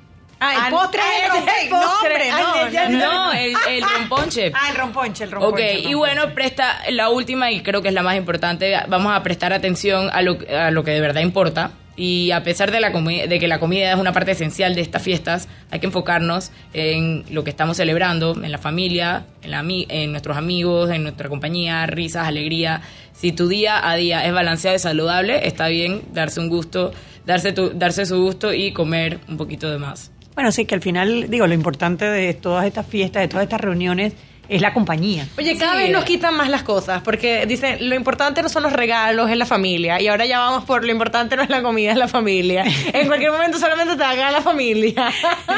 [0.43, 1.69] Ah, el postre es el.
[1.69, 4.51] No, no, ya- no, No, el, el romponche.
[4.55, 5.75] Ah, el romponche, el Ok, romponche.
[5.75, 8.73] el y bueno, presta la última y creo que es la más importante.
[8.87, 11.71] Vamos a prestar atención a lo, a lo que de verdad importa.
[11.95, 15.03] Y a pesar de, la de que la comida es una parte esencial de estas
[15.03, 20.11] fiestas, hay que enfocarnos en lo que estamos celebrando, en la familia, en, la, en
[20.11, 22.81] nuestros amigos, en nuestra compañía, risas, alegría.
[23.13, 26.91] Si tu día a día es balanceado y saludable, está bien darse un gusto,
[27.25, 30.11] darse, tu- darse su gusto y comer un poquito de más.
[30.35, 33.59] Bueno, sí, que al final, digo, lo importante de todas estas fiestas, de todas estas
[33.61, 34.13] reuniones,
[34.49, 35.25] es la compañía.
[35.37, 35.77] Oye, cada Sí.
[35.83, 39.37] vez nos quitan más las cosas, porque dicen, lo importante no son los regalos, es
[39.37, 40.01] la familia.
[40.01, 42.63] Y ahora ya vamos por lo importante no es la comida, es la familia.
[42.93, 45.09] En cualquier momento solamente te haga la familia.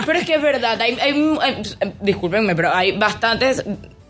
[0.05, 1.61] Pero es que es verdad, hay, hay- hay-
[2.01, 3.63] discúlpenme, pero hay bastantes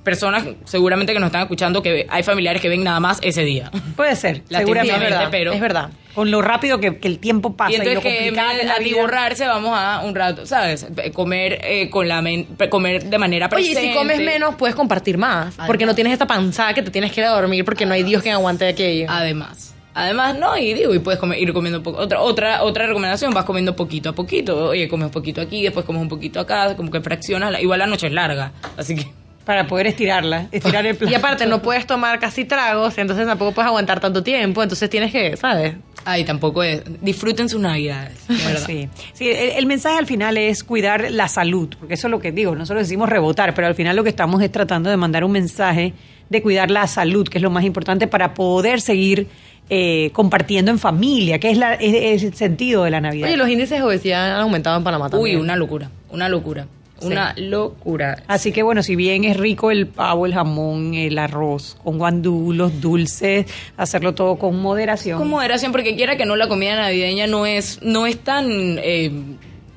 [0.03, 3.71] personas seguramente que nos están escuchando que hay familiares que ven nada más ese día.
[3.95, 5.53] Puede ser, seguramente, verdad, pero...
[5.53, 5.89] es verdad.
[6.13, 8.63] Con lo rápido que, que el tiempo pasa Y y, entonces lo que es de
[8.65, 10.85] la atiborrarse vamos a un rato, ¿sabes?
[11.13, 13.93] Comer eh, con la men- comer de manera Oye, y presente.
[13.93, 15.55] si comes menos, puedes compartir más.
[15.65, 18.03] Porque no tienes esta panzada que te tienes que ir a dormir porque no hay
[18.03, 19.07] Dios que aguante aquello.
[19.09, 19.73] Además.
[19.95, 21.99] Además, no, y digo, y puedes comer- ir comiendo poco.
[21.99, 24.69] Otra, otra, otra recomendación, vas comiendo poquito a poquito.
[24.69, 27.51] Oye, comes un poquito aquí, después comes un poquito acá, como que fraccionas.
[27.51, 29.07] la- igual la noche es larga, así que.
[29.45, 31.11] Para poder estirarla, estirar el plato.
[31.11, 34.63] Y aparte, no puedes tomar casi tragos, entonces tampoco puedes aguantar tanto tiempo.
[34.63, 35.75] Entonces tienes que, ¿sabes?
[36.05, 36.81] Ay, tampoco es.
[37.01, 38.65] Disfruten sus navidades, verdad.
[38.65, 42.19] Sí, sí el, el mensaje al final es cuidar la salud, porque eso es lo
[42.19, 45.23] que digo, nosotros decimos rebotar, pero al final lo que estamos es tratando de mandar
[45.23, 45.93] un mensaje
[46.29, 49.27] de cuidar la salud, que es lo más importante para poder seguir
[49.69, 53.27] eh, compartiendo en familia, que es, la, es, es el sentido de la Navidad.
[53.27, 55.39] Oye, los índices de obesidad han aumentado en Panamá Uy, también.
[55.39, 56.67] una locura, una locura.
[57.07, 58.23] Una locura.
[58.27, 62.53] Así que bueno, si bien es rico el pavo, el jamón, el arroz, con guandú,
[62.53, 63.45] los dulces,
[63.77, 65.19] hacerlo todo con moderación.
[65.19, 69.11] Con moderación, porque quiera que no, la comida navideña no es, no es tan, eh,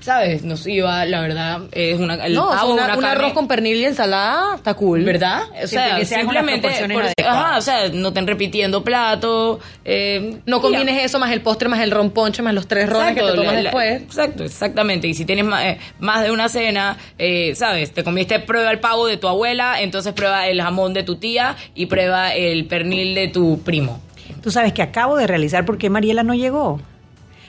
[0.06, 0.44] ¿sabes?
[0.44, 1.62] Nociva, la verdad.
[1.72, 3.84] Es una, el no, o sea, pavo, una- una un carne- arroz con pernil y
[3.86, 5.02] ensalada está cool.
[5.04, 5.42] ¿Verdad?
[5.62, 6.68] O sea, simplemente.
[6.68, 7.14] por- adecuadas.
[7.26, 9.58] ajá, o sea, no estén repitiendo plato.
[9.84, 13.14] Eh, No combines eso más el postre, más el ron ponche, más los tres rones
[13.14, 14.02] que te tomas la- la- después.
[14.02, 15.08] Exacto, exactamente.
[15.08, 17.92] Y si tienes más, eh, más de una cena, eh, ¿sabes?
[17.92, 21.56] Te comiste, prueba el pavo de tu abuela, entonces prueba el jamón de tu tía
[21.74, 24.00] y prueba el pernil de tu primo.
[24.42, 26.80] Tú sabes que acabo de realizar por qué Mariela no llegó.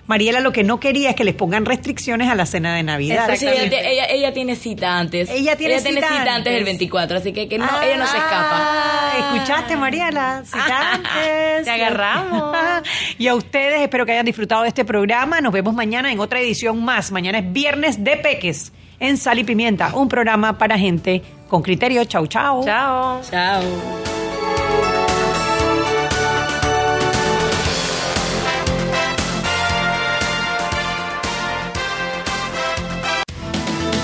[0.08, 3.30] Mariela lo que no quería es que les pongan restricciones a la cena de Navidad.
[3.36, 5.30] Sí, ella, ella, ella tiene cita antes.
[5.30, 6.54] Ella tiene cita cita antes antes.
[6.54, 8.50] del 24, así que, que no, Ah, ella no se escapa.
[8.52, 10.44] ah, ¿Escuchaste, Mariela?
[10.46, 11.66] Cita antes.
[11.66, 12.56] Te agarramos.
[13.18, 15.42] y a ustedes, espero que hayan disfrutado de este programa.
[15.42, 17.12] Nos vemos mañana en otra edición más.
[17.12, 22.04] Mañana es Viernes de Peques en Sal y Pimienta, un programa para gente con criterio.
[22.06, 22.64] Chau, chau.
[22.66, 23.22] Chao.
[23.30, 24.97] Chao.